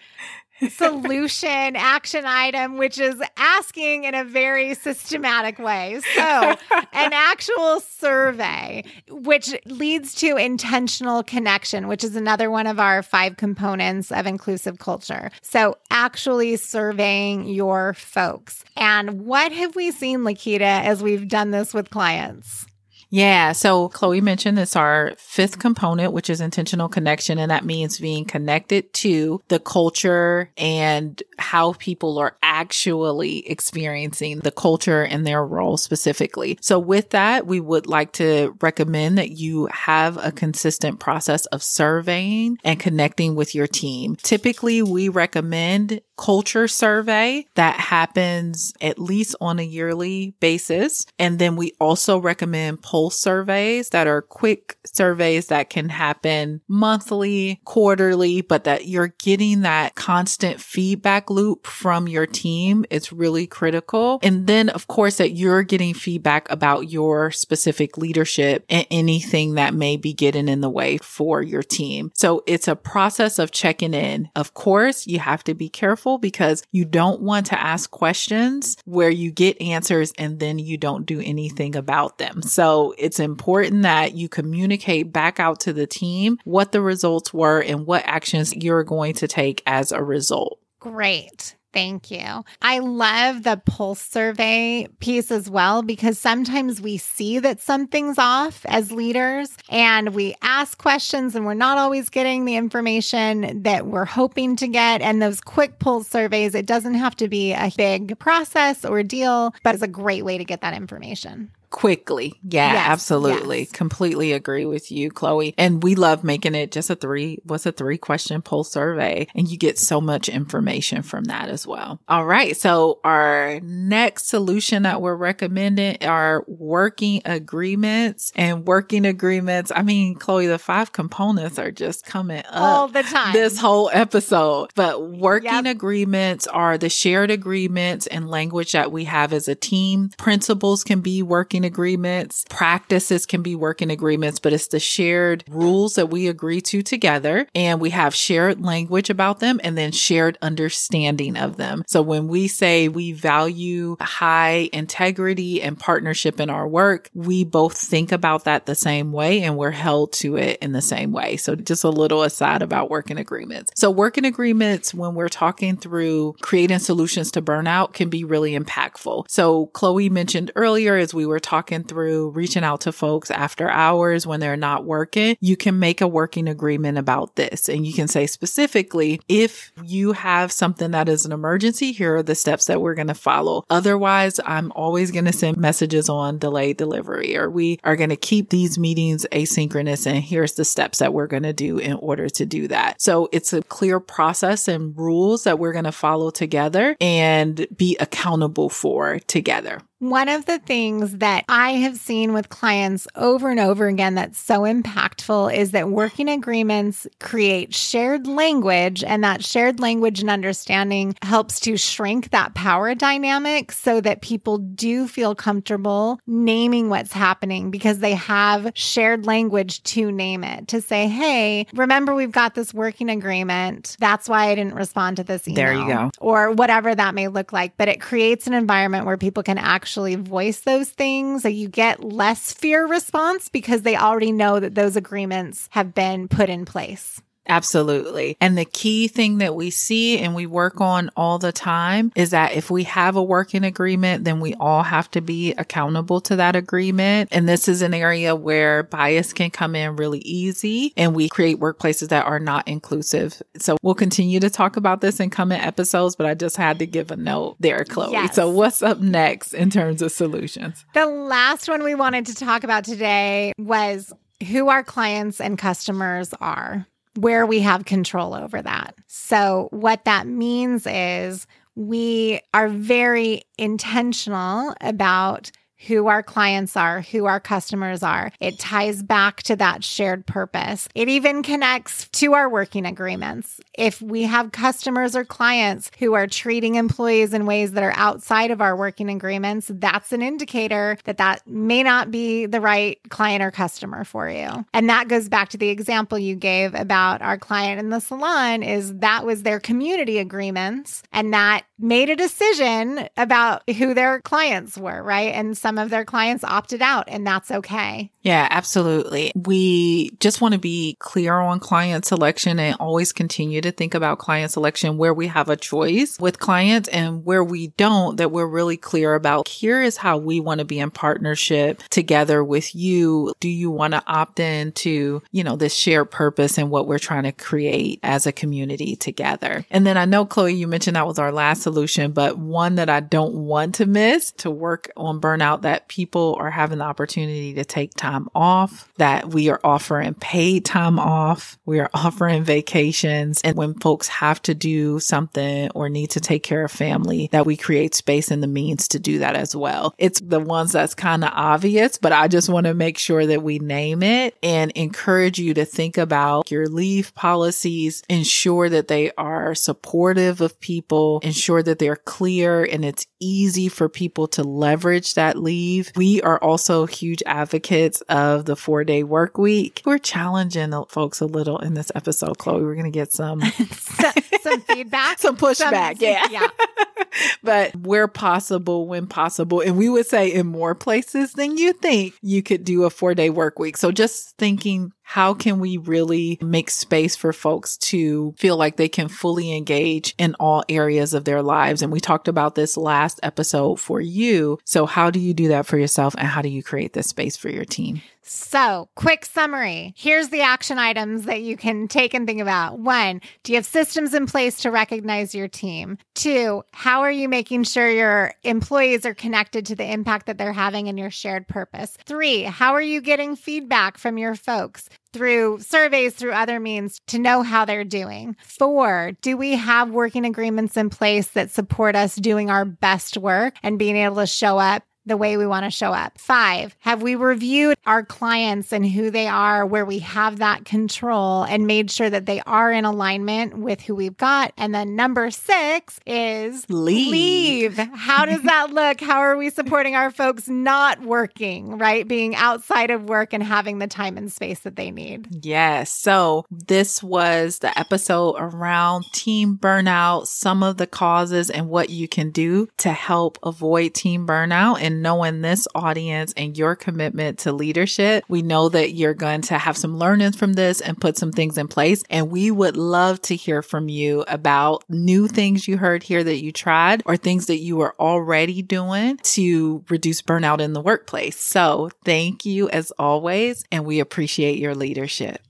solution 0.69 1.75
action 1.75 2.25
item, 2.25 2.77
which 2.77 2.99
is 2.99 3.21
asking 3.37 4.03
in 4.03 4.15
a 4.15 4.23
very 4.23 4.73
systematic 4.75 5.59
way. 5.59 5.99
So, 6.15 6.55
an 6.93 7.13
actual 7.13 7.79
survey, 7.79 8.83
which 9.09 9.55
leads 9.65 10.15
to 10.15 10.35
intentional 10.35 11.23
connection, 11.23 11.87
which 11.87 12.03
is 12.03 12.15
another 12.15 12.49
one 12.51 12.67
of 12.67 12.79
our 12.79 13.03
five 13.03 13.37
components 13.37 14.11
of 14.11 14.25
inclusive 14.25 14.79
culture. 14.79 15.31
So, 15.41 15.77
actually 15.89 16.57
surveying 16.57 17.47
your 17.47 17.93
folks. 17.93 18.63
And 18.77 19.25
what 19.25 19.51
have 19.51 19.75
we 19.75 19.91
seen, 19.91 20.19
Lakita, 20.19 20.61
as 20.61 21.01
we've 21.03 21.27
done 21.27 21.51
this 21.51 21.73
with 21.73 21.89
clients? 21.89 22.65
Yeah. 23.11 23.51
So 23.51 23.89
Chloe 23.89 24.21
mentioned 24.21 24.57
it's 24.57 24.77
our 24.77 25.13
fifth 25.17 25.59
component, 25.59 26.13
which 26.13 26.29
is 26.29 26.39
intentional 26.39 26.87
connection. 26.87 27.37
And 27.37 27.51
that 27.51 27.65
means 27.65 27.99
being 27.99 28.23
connected 28.23 28.91
to 28.93 29.41
the 29.49 29.59
culture 29.59 30.49
and 30.57 31.21
how 31.37 31.73
people 31.73 32.17
are 32.19 32.37
actually 32.41 33.49
experiencing 33.49 34.39
the 34.39 34.51
culture 34.51 35.03
and 35.03 35.27
their 35.27 35.45
role 35.45 35.75
specifically. 35.75 36.57
So 36.61 36.79
with 36.79 37.09
that, 37.09 37.45
we 37.45 37.59
would 37.59 37.85
like 37.85 38.13
to 38.13 38.55
recommend 38.61 39.17
that 39.17 39.31
you 39.31 39.67
have 39.67 40.17
a 40.23 40.31
consistent 40.31 41.01
process 41.01 41.45
of 41.47 41.61
surveying 41.61 42.57
and 42.63 42.79
connecting 42.79 43.35
with 43.35 43.53
your 43.53 43.67
team. 43.67 44.15
Typically, 44.15 44.81
we 44.81 45.09
recommend 45.09 45.99
culture 46.21 46.67
survey 46.67 47.47
that 47.55 47.79
happens 47.79 48.73
at 48.79 48.99
least 48.99 49.35
on 49.41 49.57
a 49.57 49.63
yearly 49.63 50.35
basis. 50.39 51.07
And 51.17 51.39
then 51.39 51.55
we 51.55 51.73
also 51.79 52.19
recommend 52.19 52.83
pulse 52.83 53.19
surveys 53.19 53.89
that 53.89 54.05
are 54.05 54.21
quick 54.21 54.77
surveys 54.85 55.47
that 55.47 55.71
can 55.71 55.89
happen 55.89 56.61
monthly, 56.67 57.59
quarterly, 57.65 58.41
but 58.41 58.65
that 58.65 58.85
you're 58.85 59.15
getting 59.23 59.61
that 59.61 59.95
constant 59.95 60.61
feedback 60.61 61.31
loop 61.31 61.65
from 61.65 62.07
your 62.07 62.27
team. 62.27 62.85
It's 62.91 63.11
really 63.11 63.47
critical. 63.47 64.19
And 64.21 64.45
then 64.45 64.69
of 64.69 64.85
course 64.85 65.17
that 65.17 65.31
you're 65.31 65.63
getting 65.63 65.95
feedback 65.95 66.49
about 66.51 66.91
your 66.91 67.31
specific 67.31 67.97
leadership 67.97 68.63
and 68.69 68.85
anything 68.91 69.55
that 69.55 69.73
may 69.73 69.97
be 69.97 70.13
getting 70.13 70.47
in 70.47 70.61
the 70.61 70.69
way 70.69 70.99
for 70.99 71.41
your 71.41 71.63
team. 71.63 72.11
So 72.13 72.43
it's 72.45 72.67
a 72.67 72.75
process 72.75 73.39
of 73.39 73.49
checking 73.49 73.95
in. 73.95 74.29
Of 74.35 74.53
course, 74.53 75.07
you 75.07 75.17
have 75.17 75.43
to 75.45 75.55
be 75.55 75.67
careful 75.67 76.10
because 76.17 76.63
you 76.71 76.85
don't 76.85 77.21
want 77.21 77.47
to 77.47 77.59
ask 77.59 77.89
questions 77.91 78.77
where 78.85 79.09
you 79.09 79.31
get 79.31 79.61
answers 79.61 80.13
and 80.17 80.39
then 80.39 80.59
you 80.59 80.77
don't 80.77 81.05
do 81.05 81.19
anything 81.21 81.75
about 81.75 82.17
them. 82.17 82.41
So 82.41 82.93
it's 82.97 83.19
important 83.19 83.83
that 83.83 84.13
you 84.13 84.29
communicate 84.29 85.11
back 85.11 85.39
out 85.39 85.59
to 85.61 85.73
the 85.73 85.87
team 85.87 86.37
what 86.43 86.71
the 86.71 86.81
results 86.81 87.33
were 87.33 87.61
and 87.61 87.85
what 87.85 88.03
actions 88.05 88.53
you're 88.55 88.83
going 88.83 89.13
to 89.15 89.27
take 89.27 89.61
as 89.65 89.91
a 89.91 90.03
result. 90.03 90.59
Great. 90.79 91.55
Thank 91.73 92.11
you. 92.11 92.43
I 92.61 92.79
love 92.79 93.43
the 93.43 93.61
pulse 93.65 94.01
survey 94.01 94.87
piece 94.99 95.31
as 95.31 95.49
well 95.49 95.83
because 95.83 96.19
sometimes 96.19 96.81
we 96.81 96.97
see 96.97 97.39
that 97.39 97.61
something's 97.61 98.17
off 98.17 98.65
as 98.65 98.91
leaders 98.91 99.55
and 99.69 100.13
we 100.13 100.35
ask 100.41 100.77
questions 100.77 101.33
and 101.33 101.45
we're 101.45 101.53
not 101.53 101.77
always 101.77 102.09
getting 102.09 102.43
the 102.43 102.55
information 102.55 103.63
that 103.63 103.87
we're 103.87 104.05
hoping 104.05 104.57
to 104.57 104.67
get. 104.67 105.01
And 105.01 105.21
those 105.21 105.39
quick 105.39 105.79
pulse 105.79 106.09
surveys, 106.09 106.55
it 106.55 106.65
doesn't 106.65 106.95
have 106.95 107.15
to 107.17 107.29
be 107.29 107.53
a 107.53 107.71
big 107.77 108.19
process 108.19 108.83
or 108.83 109.01
deal, 109.01 109.53
but 109.63 109.73
it's 109.73 109.83
a 109.83 109.87
great 109.87 110.25
way 110.25 110.37
to 110.37 110.43
get 110.43 110.61
that 110.61 110.73
information 110.73 111.51
quickly. 111.71 112.39
Yeah, 112.43 112.73
yes, 112.73 112.87
absolutely. 112.87 113.59
Yes. 113.59 113.71
Completely 113.71 114.33
agree 114.33 114.65
with 114.65 114.91
you, 114.91 115.09
Chloe. 115.09 115.55
And 115.57 115.81
we 115.81 115.95
love 115.95 116.23
making 116.23 116.53
it 116.53 116.71
just 116.71 116.89
a 116.89 116.95
three, 116.95 117.39
what's 117.45 117.65
a 117.65 117.71
three 117.71 117.97
question 117.97 118.41
poll 118.41 118.63
survey. 118.63 119.27
And 119.33 119.47
you 119.47 119.57
get 119.57 119.79
so 119.79 119.99
much 119.99 120.29
information 120.29 121.01
from 121.01 121.23
that 121.25 121.49
as 121.49 121.65
well. 121.65 121.99
All 122.07 122.25
right. 122.25 122.55
So 122.55 122.99
our 123.03 123.59
next 123.61 124.27
solution 124.27 124.83
that 124.83 125.01
we're 125.01 125.15
recommending 125.15 126.03
are 126.03 126.43
working 126.47 127.21
agreements 127.25 128.31
and 128.35 128.67
working 128.67 129.05
agreements. 129.05 129.71
I 129.73 129.81
mean, 129.81 130.15
Chloe, 130.15 130.47
the 130.47 130.59
five 130.59 130.91
components 130.91 131.57
are 131.57 131.71
just 131.71 132.05
coming 132.05 132.43
up 132.49 132.61
all 132.61 132.87
the 132.89 133.03
time 133.03 133.33
this 133.33 133.57
whole 133.57 133.89
episode, 133.93 134.71
but 134.75 135.01
working 135.09 135.65
yep. 135.65 135.65
agreements 135.65 136.47
are 136.47 136.77
the 136.77 136.89
shared 136.89 137.31
agreements 137.31 138.07
and 138.07 138.29
language 138.29 138.73
that 138.73 138.91
we 138.91 139.05
have 139.05 139.31
as 139.31 139.47
a 139.47 139.55
team. 139.55 140.09
Principles 140.17 140.83
can 140.83 140.99
be 140.99 141.23
working 141.23 141.60
working 141.61 141.71
agreements. 141.71 142.45
Practices 142.49 143.25
can 143.25 143.41
be 143.41 143.55
working 143.55 143.91
agreements, 143.91 144.39
but 144.39 144.53
it's 144.53 144.67
the 144.67 144.79
shared 144.79 145.43
rules 145.47 145.95
that 145.95 146.09
we 146.09 146.27
agree 146.27 146.61
to 146.61 146.81
together. 146.81 147.47
And 147.53 147.79
we 147.79 147.91
have 147.91 148.15
shared 148.15 148.63
language 148.63 149.09
about 149.09 149.39
them 149.39 149.59
and 149.63 149.77
then 149.77 149.91
shared 149.91 150.37
understanding 150.41 151.37
of 151.37 151.57
them. 151.57 151.83
So 151.87 152.01
when 152.01 152.27
we 152.27 152.47
say 152.47 152.87
we 152.87 153.11
value 153.11 153.97
high 153.99 154.69
integrity 154.73 155.61
and 155.61 155.77
partnership 155.77 156.39
in 156.39 156.49
our 156.49 156.67
work, 156.67 157.09
we 157.13 157.43
both 157.43 157.77
think 157.77 158.11
about 158.11 158.45
that 158.45 158.65
the 158.65 158.75
same 158.75 159.11
way 159.11 159.43
and 159.43 159.57
we're 159.57 159.71
held 159.71 160.13
to 160.13 160.37
it 160.37 160.57
in 160.61 160.71
the 160.71 160.81
same 160.81 161.11
way. 161.11 161.37
So 161.37 161.55
just 161.55 161.83
a 161.83 161.89
little 161.89 162.23
aside 162.23 162.61
about 162.61 162.89
working 162.89 163.17
agreements. 163.17 163.71
So 163.75 163.91
working 163.91 164.25
agreements, 164.25 164.93
when 164.93 165.13
we're 165.13 165.29
talking 165.29 165.77
through 165.77 166.35
creating 166.41 166.79
solutions 166.79 167.31
to 167.31 167.41
burnout 167.41 167.93
can 167.93 168.09
be 168.09 168.23
really 168.23 168.57
impactful. 168.57 169.25
So 169.29 169.67
Chloe 169.67 170.09
mentioned 170.09 170.51
earlier 170.55 170.95
as 170.95 171.13
we 171.13 171.25
were 171.25 171.39
talking 171.39 171.50
talking 171.51 171.83
through 171.83 172.29
reaching 172.29 172.63
out 172.63 172.79
to 172.79 172.93
folks 172.93 173.29
after 173.29 173.69
hours 173.69 174.25
when 174.25 174.39
they're 174.39 174.55
not 174.55 174.85
working, 174.85 175.35
you 175.41 175.57
can 175.57 175.77
make 175.77 175.99
a 175.99 176.07
working 176.07 176.47
agreement 176.47 176.97
about 176.97 177.35
this. 177.35 177.67
And 177.67 177.85
you 177.85 177.91
can 177.91 178.07
say 178.07 178.25
specifically, 178.25 179.19
if 179.27 179.73
you 179.83 180.13
have 180.13 180.49
something 180.53 180.91
that 180.91 181.09
is 181.09 181.25
an 181.25 181.33
emergency, 181.33 181.91
here 181.91 182.15
are 182.15 182.23
the 182.23 182.35
steps 182.35 182.67
that 182.67 182.79
we're 182.79 182.95
going 182.95 183.09
to 183.09 183.13
follow. 183.13 183.65
Otherwise, 183.69 184.39
I'm 184.45 184.71
always 184.77 185.11
going 185.11 185.25
to 185.25 185.33
send 185.33 185.57
messages 185.57 186.07
on 186.07 186.37
delayed 186.37 186.77
delivery 186.77 187.35
or 187.35 187.49
we 187.49 187.79
are 187.83 187.97
going 187.97 188.11
to 188.11 188.15
keep 188.15 188.49
these 188.49 188.79
meetings 188.79 189.25
asynchronous. 189.33 190.07
And 190.07 190.23
here's 190.23 190.53
the 190.53 190.63
steps 190.63 190.99
that 190.99 191.13
we're 191.13 191.27
going 191.27 191.43
to 191.43 191.51
do 191.51 191.79
in 191.79 191.97
order 191.97 192.29
to 192.29 192.45
do 192.45 192.69
that. 192.69 193.01
So 193.01 193.27
it's 193.33 193.51
a 193.51 193.61
clear 193.63 193.99
process 193.99 194.69
and 194.69 194.97
rules 194.97 195.43
that 195.43 195.59
we're 195.59 195.73
going 195.73 195.83
to 195.83 195.91
follow 195.91 196.29
together 196.29 196.95
and 197.01 197.67
be 197.75 197.97
accountable 197.99 198.69
for 198.69 199.19
together. 199.19 199.81
One 200.01 200.29
of 200.29 200.47
the 200.47 200.57
things 200.57 201.17
that 201.17 201.45
I 201.47 201.73
have 201.73 201.95
seen 201.95 202.33
with 202.33 202.49
clients 202.49 203.07
over 203.15 203.51
and 203.51 203.59
over 203.59 203.85
again 203.87 204.15
that's 204.15 204.39
so 204.39 204.61
impactful 204.61 205.55
is 205.55 205.71
that 205.71 205.89
working 205.91 206.27
agreements 206.27 207.05
create 207.19 207.75
shared 207.75 208.25
language, 208.25 209.03
and 209.03 209.23
that 209.23 209.45
shared 209.45 209.79
language 209.79 210.19
and 210.19 210.31
understanding 210.31 211.15
helps 211.21 211.59
to 211.59 211.77
shrink 211.77 212.31
that 212.31 212.55
power 212.55 212.95
dynamic 212.95 213.71
so 213.71 214.01
that 214.01 214.23
people 214.23 214.57
do 214.57 215.07
feel 215.07 215.35
comfortable 215.35 216.19
naming 216.25 216.89
what's 216.89 217.13
happening 217.13 217.69
because 217.69 217.99
they 217.99 218.15
have 218.15 218.71
shared 218.73 219.27
language 219.27 219.83
to 219.83 220.11
name 220.11 220.43
it 220.43 220.67
to 220.69 220.81
say, 220.81 221.07
hey, 221.07 221.67
remember 221.75 222.15
we've 222.15 222.31
got 222.31 222.55
this 222.55 222.73
working 222.73 223.07
agreement. 223.07 223.97
That's 223.99 224.27
why 224.27 224.47
I 224.47 224.55
didn't 224.55 224.73
respond 224.73 225.17
to 225.17 225.23
this 225.23 225.47
email. 225.47 225.57
There 225.57 225.73
you 225.75 225.87
go. 225.87 226.09
Or 226.19 226.49
whatever 226.49 226.95
that 226.95 227.13
may 227.13 227.27
look 227.27 227.53
like. 227.53 227.77
But 227.77 227.87
it 227.87 228.01
creates 228.01 228.47
an 228.47 228.55
environment 228.55 229.05
where 229.05 229.15
people 229.15 229.43
can 229.43 229.59
actually 229.59 229.90
actually 229.91 230.15
voice 230.15 230.61
those 230.61 230.89
things, 230.89 231.43
that 231.43 231.51
you 231.51 231.67
get 231.67 232.01
less 232.01 232.53
fear 232.53 232.87
response 232.87 233.49
because 233.49 233.81
they 233.81 233.97
already 233.97 234.31
know 234.31 234.57
that 234.57 234.73
those 234.73 234.95
agreements 234.95 235.67
have 235.71 235.93
been 235.93 236.29
put 236.29 236.49
in 236.49 236.63
place. 236.63 237.21
Absolutely. 237.47 238.37
And 238.39 238.57
the 238.57 238.65
key 238.65 239.07
thing 239.07 239.39
that 239.39 239.55
we 239.55 239.69
see 239.69 240.19
and 240.19 240.35
we 240.35 240.45
work 240.45 240.79
on 240.79 241.09
all 241.15 241.39
the 241.39 241.51
time 241.51 242.11
is 242.15 242.29
that 242.31 242.53
if 242.53 242.69
we 242.69 242.83
have 242.83 243.15
a 243.15 243.23
working 243.23 243.63
agreement, 243.63 244.23
then 244.23 244.39
we 244.39 244.53
all 244.55 244.83
have 244.83 245.09
to 245.11 245.21
be 245.21 245.53
accountable 245.53 246.21
to 246.21 246.35
that 246.35 246.55
agreement. 246.55 247.29
And 247.31 247.49
this 247.49 247.67
is 247.67 247.81
an 247.81 247.93
area 247.93 248.35
where 248.35 248.83
bias 248.83 249.33
can 249.33 249.49
come 249.49 249.75
in 249.75 249.95
really 249.95 250.19
easy 250.19 250.93
and 250.95 251.15
we 251.15 251.29
create 251.29 251.59
workplaces 251.59 252.09
that 252.09 252.25
are 252.25 252.39
not 252.39 252.67
inclusive. 252.67 253.41
So 253.57 253.77
we'll 253.81 253.95
continue 253.95 254.39
to 254.39 254.49
talk 254.49 254.77
about 254.77 255.01
this 255.01 255.19
in 255.19 255.29
coming 255.29 255.59
episodes, 255.59 256.15
but 256.15 256.27
I 256.27 256.35
just 256.35 256.57
had 256.57 256.79
to 256.79 256.85
give 256.85 257.11
a 257.11 257.17
note 257.17 257.57
there, 257.59 257.83
Chloe. 257.85 258.11
Yes. 258.11 258.35
So 258.35 258.49
what's 258.49 258.81
up 258.81 258.99
next 258.99 259.53
in 259.53 259.69
terms 259.69 260.01
of 260.01 260.11
solutions? 260.11 260.85
The 260.93 261.05
last 261.05 261.67
one 261.67 261.83
we 261.83 261.95
wanted 261.95 262.27
to 262.27 262.35
talk 262.35 262.63
about 262.63 262.83
today 262.83 263.53
was 263.57 264.13
who 264.49 264.69
our 264.69 264.83
clients 264.83 265.39
and 265.39 265.57
customers 265.57 266.33
are. 266.39 266.87
Where 267.15 267.45
we 267.45 267.59
have 267.59 267.85
control 267.85 268.33
over 268.33 268.61
that. 268.61 268.95
So, 269.07 269.67
what 269.71 270.05
that 270.05 270.27
means 270.27 270.87
is 270.87 271.47
we 271.75 272.41
are 272.53 272.67
very 272.67 273.43
intentional 273.57 274.73
about 274.81 275.51
who 275.87 276.07
our 276.07 276.23
clients 276.23 276.77
are, 276.77 277.01
who 277.01 277.25
our 277.25 277.39
customers 277.39 278.03
are. 278.03 278.31
It 278.39 278.59
ties 278.59 279.01
back 279.01 279.43
to 279.43 279.55
that 279.55 279.83
shared 279.83 280.25
purpose. 280.25 280.87
It 280.95 281.09
even 281.09 281.43
connects 281.43 282.07
to 282.09 282.33
our 282.33 282.49
working 282.49 282.85
agreements. 282.85 283.59
If 283.73 284.01
we 284.01 284.23
have 284.23 284.51
customers 284.51 285.15
or 285.15 285.25
clients 285.25 285.91
who 285.99 286.13
are 286.13 286.27
treating 286.27 286.75
employees 286.75 287.33
in 287.33 287.45
ways 287.45 287.71
that 287.71 287.83
are 287.83 287.93
outside 287.95 288.51
of 288.51 288.61
our 288.61 288.75
working 288.75 289.09
agreements, 289.09 289.71
that's 289.73 290.11
an 290.11 290.21
indicator 290.21 290.97
that 291.05 291.17
that 291.17 291.45
may 291.47 291.83
not 291.83 292.11
be 292.11 292.45
the 292.45 292.61
right 292.61 292.99
client 293.09 293.43
or 293.43 293.51
customer 293.51 294.03
for 294.03 294.29
you. 294.29 294.65
And 294.73 294.89
that 294.89 295.07
goes 295.07 295.29
back 295.29 295.49
to 295.49 295.57
the 295.57 295.69
example 295.69 296.19
you 296.19 296.35
gave 296.35 296.75
about 296.75 297.21
our 297.21 297.37
client 297.37 297.79
in 297.79 297.89
the 297.89 297.99
salon 297.99 298.63
is 298.63 298.95
that 298.97 299.25
was 299.25 299.43
their 299.43 299.59
community 299.59 300.19
agreements 300.19 301.01
and 301.11 301.33
that 301.33 301.63
made 301.79 302.09
a 302.09 302.15
decision 302.15 303.09
about 303.17 303.67
who 303.69 303.93
their 303.93 304.21
clients 304.21 304.77
were, 304.77 305.01
right? 305.01 305.33
And 305.33 305.57
some 305.57 305.70
of 305.77 305.89
their 305.89 306.05
clients 306.05 306.43
opted 306.43 306.81
out, 306.81 307.05
and 307.07 307.25
that's 307.25 307.51
okay. 307.51 308.11
Yeah, 308.21 308.47
absolutely. 308.51 309.31
We 309.35 310.11
just 310.19 310.41
want 310.41 310.53
to 310.53 310.59
be 310.59 310.95
clear 310.99 311.33
on 311.33 311.59
client 311.59 312.05
selection 312.05 312.59
and 312.59 312.75
always 312.79 313.11
continue 313.11 313.61
to 313.61 313.71
think 313.71 313.95
about 313.95 314.19
client 314.19 314.51
selection 314.51 314.97
where 314.97 315.13
we 315.13 315.27
have 315.27 315.49
a 315.49 315.55
choice 315.55 316.19
with 316.19 316.39
clients 316.39 316.87
and 316.89 317.25
where 317.25 317.43
we 317.43 317.69
don't, 317.69 318.17
that 318.17 318.31
we're 318.31 318.47
really 318.47 318.77
clear 318.77 319.15
about 319.15 319.47
here 319.47 319.81
is 319.81 319.97
how 319.97 320.17
we 320.17 320.39
want 320.39 320.59
to 320.59 320.65
be 320.65 320.79
in 320.79 320.91
partnership 320.91 321.81
together 321.89 322.43
with 322.43 322.75
you. 322.75 323.33
Do 323.39 323.49
you 323.49 323.71
want 323.71 323.93
to 323.93 324.03
opt 324.05 324.39
in 324.39 324.71
to, 324.73 325.23
you 325.31 325.43
know, 325.43 325.55
this 325.55 325.73
shared 325.73 326.11
purpose 326.11 326.57
and 326.57 326.69
what 326.69 326.87
we're 326.87 326.99
trying 326.99 327.23
to 327.23 327.31
create 327.31 327.99
as 328.03 328.27
a 328.27 328.31
community 328.31 328.95
together? 328.95 329.65
And 329.71 329.85
then 329.85 329.97
I 329.97 330.05
know, 330.05 330.25
Chloe, 330.25 330.53
you 330.53 330.67
mentioned 330.67 330.95
that 330.95 331.07
was 331.07 331.19
our 331.19 331.31
last 331.31 331.63
solution, 331.63 332.11
but 332.11 332.37
one 332.37 332.75
that 332.75 332.89
I 332.89 332.99
don't 332.99 333.33
want 333.33 333.75
to 333.75 333.85
miss 333.85 334.31
to 334.33 334.51
work 334.51 334.91
on 334.95 335.19
burnout 335.19 335.60
that 335.61 335.87
people 335.87 336.35
are 336.39 336.51
having 336.51 336.79
the 336.79 336.85
opportunity 336.85 337.53
to 337.55 337.65
take 337.65 337.93
time 337.95 338.29
off, 338.35 338.91
that 338.97 339.29
we 339.29 339.49
are 339.49 339.59
offering 339.63 340.13
paid 340.13 340.65
time 340.65 340.99
off. 340.99 341.57
We 341.65 341.79
are 341.79 341.89
offering 341.93 342.43
vacations. 342.43 343.41
And 343.43 343.57
when 343.57 343.73
folks 343.75 344.07
have 344.07 344.41
to 344.43 344.53
do 344.53 344.99
something 344.99 345.69
or 345.71 345.89
need 345.89 346.11
to 346.11 346.19
take 346.19 346.43
care 346.43 346.63
of 346.63 346.71
family, 346.71 347.29
that 347.31 347.45
we 347.45 347.57
create 347.57 347.95
space 347.95 348.31
and 348.31 348.41
the 348.41 348.47
means 348.47 348.87
to 348.89 348.99
do 348.99 349.19
that 349.19 349.35
as 349.35 349.55
well. 349.55 349.93
It's 349.97 350.19
the 350.21 350.39
ones 350.39 350.71
that's 350.71 350.95
kind 350.95 351.23
of 351.23 351.31
obvious, 351.33 351.97
but 351.97 352.11
I 352.11 352.27
just 352.27 352.49
want 352.49 352.65
to 352.65 352.73
make 352.73 352.97
sure 352.97 353.25
that 353.25 353.43
we 353.43 353.59
name 353.59 354.03
it 354.03 354.35
and 354.43 354.71
encourage 354.71 355.39
you 355.39 355.53
to 355.55 355.65
think 355.65 355.97
about 355.97 356.51
your 356.51 356.67
leave 356.67 357.13
policies, 357.15 358.03
ensure 358.09 358.69
that 358.69 358.87
they 358.87 359.11
are 359.17 359.55
supportive 359.55 360.41
of 360.41 360.59
people, 360.59 361.19
ensure 361.23 361.63
that 361.63 361.79
they're 361.79 361.95
clear 361.95 362.63
and 362.63 362.83
it's 362.85 363.07
easy 363.19 363.69
for 363.69 363.87
people 363.87 364.27
to 364.27 364.43
leverage 364.43 365.13
that 365.15 365.37
leave. 365.37 365.50
We 365.95 366.21
are 366.21 366.37
also 366.39 366.85
huge 366.85 367.21
advocates 367.25 368.01
of 368.01 368.45
the 368.45 368.55
four 368.55 368.83
day 368.83 369.03
work 369.03 369.37
week. 369.37 369.81
We're 369.85 369.97
challenging 369.97 370.69
the 370.71 370.85
folks 370.89 371.21
a 371.21 371.25
little 371.25 371.57
in 371.59 371.73
this 371.73 371.91
episode, 371.95 372.37
Chloe. 372.37 372.63
We're 372.63 372.75
going 372.75 372.85
to 372.85 372.91
get 372.91 373.11
some, 373.11 373.41
some 374.41 374.61
feedback, 374.61 375.19
some 375.19 375.37
pushback. 375.37 375.97
Some, 375.97 376.07
yeah. 376.07 376.27
Yeah. 376.29 376.47
but 377.43 377.75
where 377.75 378.07
possible, 378.07 378.87
when 378.87 379.07
possible. 379.07 379.61
And 379.61 379.77
we 379.77 379.89
would 379.89 380.05
say 380.05 380.31
in 380.31 380.47
more 380.47 380.75
places 380.75 381.33
than 381.33 381.57
you 381.57 381.73
think 381.73 382.15
you 382.21 382.41
could 382.41 382.63
do 382.63 382.83
a 382.83 382.89
four 382.89 383.13
day 383.13 383.29
work 383.29 383.59
week. 383.59 383.77
So 383.77 383.91
just 383.91 384.37
thinking 384.37 384.91
how 385.11 385.33
can 385.33 385.59
we 385.59 385.75
really 385.75 386.37
make 386.41 386.69
space 386.69 387.17
for 387.17 387.33
folks 387.33 387.75
to 387.75 388.33
feel 388.37 388.55
like 388.55 388.77
they 388.77 388.87
can 388.87 389.09
fully 389.09 389.53
engage 389.53 390.15
in 390.17 390.35
all 390.35 390.63
areas 390.69 391.13
of 391.13 391.25
their 391.25 391.41
lives? 391.41 391.81
And 391.81 391.91
we 391.91 391.99
talked 391.99 392.29
about 392.29 392.55
this 392.55 392.77
last 392.77 393.19
episode 393.21 393.77
for 393.77 393.99
you. 393.99 394.57
So 394.63 394.85
how 394.85 395.11
do 395.11 395.19
you 395.19 395.33
do 395.33 395.49
that 395.49 395.65
for 395.65 395.77
yourself 395.77 396.15
and 396.17 396.29
how 396.29 396.41
do 396.41 396.47
you 396.47 396.63
create 396.63 396.93
this 396.93 397.07
space 397.07 397.35
for 397.35 397.49
your 397.49 397.65
team? 397.65 398.01
So, 398.23 398.89
quick 398.95 399.25
summary. 399.25 399.93
Here's 399.97 400.29
the 400.29 400.41
action 400.41 400.77
items 400.77 401.23
that 401.23 401.41
you 401.41 401.57
can 401.57 401.87
take 401.87 402.13
and 402.13 402.27
think 402.27 402.39
about. 402.39 402.79
One, 402.79 403.21
do 403.43 403.51
you 403.51 403.57
have 403.57 403.65
systems 403.65 404.13
in 404.13 404.27
place 404.27 404.61
to 404.61 404.71
recognize 404.71 405.33
your 405.33 405.47
team? 405.47 405.97
Two, 406.13 406.63
how 406.71 407.01
are 407.01 407.11
you 407.11 407.27
making 407.27 407.63
sure 407.63 407.89
your 407.89 408.33
employees 408.43 409.05
are 409.05 409.13
connected 409.13 409.65
to 409.67 409.75
the 409.75 409.91
impact 409.91 410.27
that 410.27 410.37
they're 410.37 410.53
having 410.53 410.87
in 410.87 410.97
your 410.97 411.11
shared 411.11 411.47
purpose? 411.47 411.97
Three, 412.05 412.43
how 412.43 412.73
are 412.73 412.81
you 412.81 413.01
getting 413.01 413.35
feedback 413.35 413.97
from 413.97 414.17
your 414.17 414.35
folks? 414.35 414.89
through 415.13 415.59
surveys, 415.59 416.13
through 416.13 416.31
other 416.31 416.59
means 416.59 417.01
to 417.07 417.19
know 417.19 417.41
how 417.41 417.65
they're 417.65 417.83
doing. 417.83 418.35
Four, 418.43 419.11
do 419.21 419.35
we 419.35 419.53
have 419.53 419.91
working 419.91 420.25
agreements 420.25 420.77
in 420.77 420.89
place 420.89 421.27
that 421.31 421.51
support 421.51 421.95
us 421.95 422.15
doing 422.15 422.49
our 422.49 422.65
best 422.65 423.17
work 423.17 423.55
and 423.63 423.77
being 423.77 423.97
able 423.97 424.17
to 424.17 424.27
show 424.27 424.57
up 424.57 424.83
the 425.05 425.17
way 425.17 425.37
we 425.37 425.47
want 425.47 425.65
to 425.65 425.71
show 425.71 425.91
up. 425.91 426.17
Five, 426.19 426.75
have 426.79 427.01
we 427.01 427.15
reviewed 427.15 427.77
our 427.85 428.03
clients 428.03 428.71
and 428.71 428.85
who 428.85 429.09
they 429.09 429.27
are, 429.27 429.65
where 429.65 429.85
we 429.85 429.99
have 429.99 430.37
that 430.37 430.65
control 430.65 431.43
and 431.43 431.65
made 431.65 431.89
sure 431.89 432.09
that 432.09 432.25
they 432.25 432.41
are 432.41 432.71
in 432.71 432.85
alignment 432.85 433.57
with 433.57 433.81
who 433.81 433.95
we've 433.95 434.17
got? 434.17 434.53
And 434.57 434.73
then 434.75 434.95
number 434.95 435.31
six 435.31 435.99
is 436.05 436.69
leave. 436.69 437.11
leave. 437.11 437.77
How 437.95 438.25
does 438.25 438.43
that 438.43 438.69
look? 438.73 439.01
How 439.01 439.19
are 439.19 439.37
we 439.37 439.49
supporting 439.49 439.95
our 439.95 440.11
folks 440.11 440.47
not 440.47 441.01
working, 441.01 441.77
right? 441.77 442.07
Being 442.07 442.35
outside 442.35 442.91
of 442.91 443.05
work 443.05 443.33
and 443.33 443.43
having 443.43 443.79
the 443.79 443.87
time 443.87 444.17
and 444.17 444.31
space 444.31 444.59
that 444.59 444.75
they 444.75 444.91
need. 444.91 445.43
Yes. 445.43 445.91
So 445.91 446.45
this 446.51 447.01
was 447.01 447.59
the 447.59 447.77
episode 447.77 448.35
around 448.37 449.05
team 449.13 449.57
burnout, 449.57 450.27
some 450.27 450.61
of 450.63 450.77
the 450.77 450.87
causes 450.87 451.49
and 451.49 451.69
what 451.69 451.89
you 451.89 452.07
can 452.07 452.29
do 452.29 452.67
to 452.77 452.91
help 452.91 453.39
avoid 453.43 453.93
team 453.93 454.27
burnout. 454.27 454.81
And 454.81 454.90
and 454.91 455.01
knowing 455.01 455.41
this 455.41 455.67
audience 455.73 456.33
and 456.35 456.57
your 456.57 456.75
commitment 456.75 457.39
to 457.39 457.51
leadership, 457.53 458.25
we 458.27 458.41
know 458.41 458.69
that 458.69 458.91
you're 458.91 459.13
going 459.13 459.41
to 459.43 459.57
have 459.57 459.77
some 459.77 459.97
learnings 459.97 460.35
from 460.35 460.53
this 460.53 460.81
and 460.81 460.99
put 460.99 461.17
some 461.17 461.31
things 461.31 461.57
in 461.57 461.67
place. 461.67 462.03
And 462.09 462.29
we 462.29 462.51
would 462.51 462.75
love 462.75 463.21
to 463.23 463.35
hear 463.35 463.61
from 463.61 463.87
you 463.87 464.25
about 464.27 464.83
new 464.89 465.27
things 465.27 465.67
you 465.67 465.77
heard 465.77 466.03
here 466.03 466.23
that 466.23 466.43
you 466.43 466.51
tried 466.51 467.03
or 467.05 467.15
things 467.15 467.45
that 467.45 467.59
you 467.59 467.79
are 467.81 467.95
already 467.99 468.61
doing 468.61 469.17
to 469.17 469.83
reduce 469.89 470.21
burnout 470.21 470.59
in 470.59 470.73
the 470.73 470.81
workplace. 470.81 471.39
So 471.39 471.89
thank 472.03 472.45
you 472.45 472.69
as 472.69 472.91
always. 472.99 473.63
And 473.71 473.85
we 473.85 473.99
appreciate 473.99 474.59
your 474.59 474.75
leadership. 474.75 475.41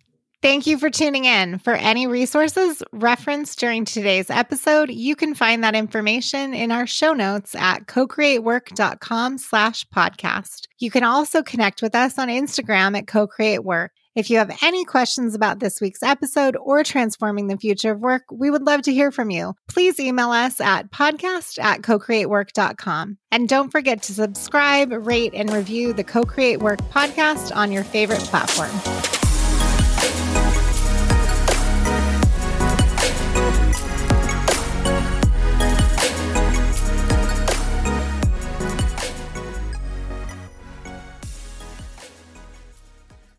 Thank 0.42 0.66
you 0.66 0.80
for 0.80 0.90
tuning 0.90 1.26
in. 1.26 1.60
For 1.60 1.74
any 1.74 2.08
resources 2.08 2.82
referenced 2.92 3.60
during 3.60 3.86
today's 3.86 4.32
episode, 4.32 4.90
you 4.90 5.16
can 5.16 5.36
find 5.36 5.64
that 5.64 5.76
information 5.76 6.56
in 6.56 6.72
our 6.72 6.88
show 6.88 7.14
notes 7.14 7.54
at 7.54 7.86
co-creatework.com 7.86 9.38
slash 9.38 9.86
podcast. 9.96 10.62
You 10.80 10.90
can 10.90 11.04
also 11.04 11.44
connect 11.44 11.84
with 11.84 11.94
us 11.94 12.18
on 12.18 12.28
Instagram 12.28 12.98
at 12.98 13.06
co-creatework. 13.06 13.90
If 14.16 14.32
you 14.32 14.40
have 14.40 14.58
any 14.64 14.84
questions 14.84 15.36
about 15.36 15.60
this 15.60 15.80
week's 15.80 16.02
episode 16.02 16.58
or 16.58 16.84
transforming 16.84 17.48
the 17.48 17.58
future 17.58 17.92
of 17.92 18.00
work, 18.00 18.24
we 18.32 18.50
would 18.50 18.64
love 18.64 18.82
to 18.84 18.94
hear 18.94 19.12
from 19.12 19.30
you. 19.30 19.54
Please 19.70 20.00
email 20.00 20.32
us 20.32 20.60
at 20.60 20.90
podcast 20.90 21.64
at 21.64 21.84
co-creatework.com. 21.84 23.18
And 23.32 23.48
don't 23.48 23.70
forget 23.70 24.02
to 24.04 24.14
subscribe, 24.14 24.92
rate, 24.92 25.36
and 25.36 25.54
review 25.54 25.94
the 25.94 26.04
Co-Create 26.04 26.62
Work 26.62 26.80
podcast 26.90 27.56
on 27.56 27.72
your 27.72 27.84
favorite 27.84 28.22
platform. 28.22 29.21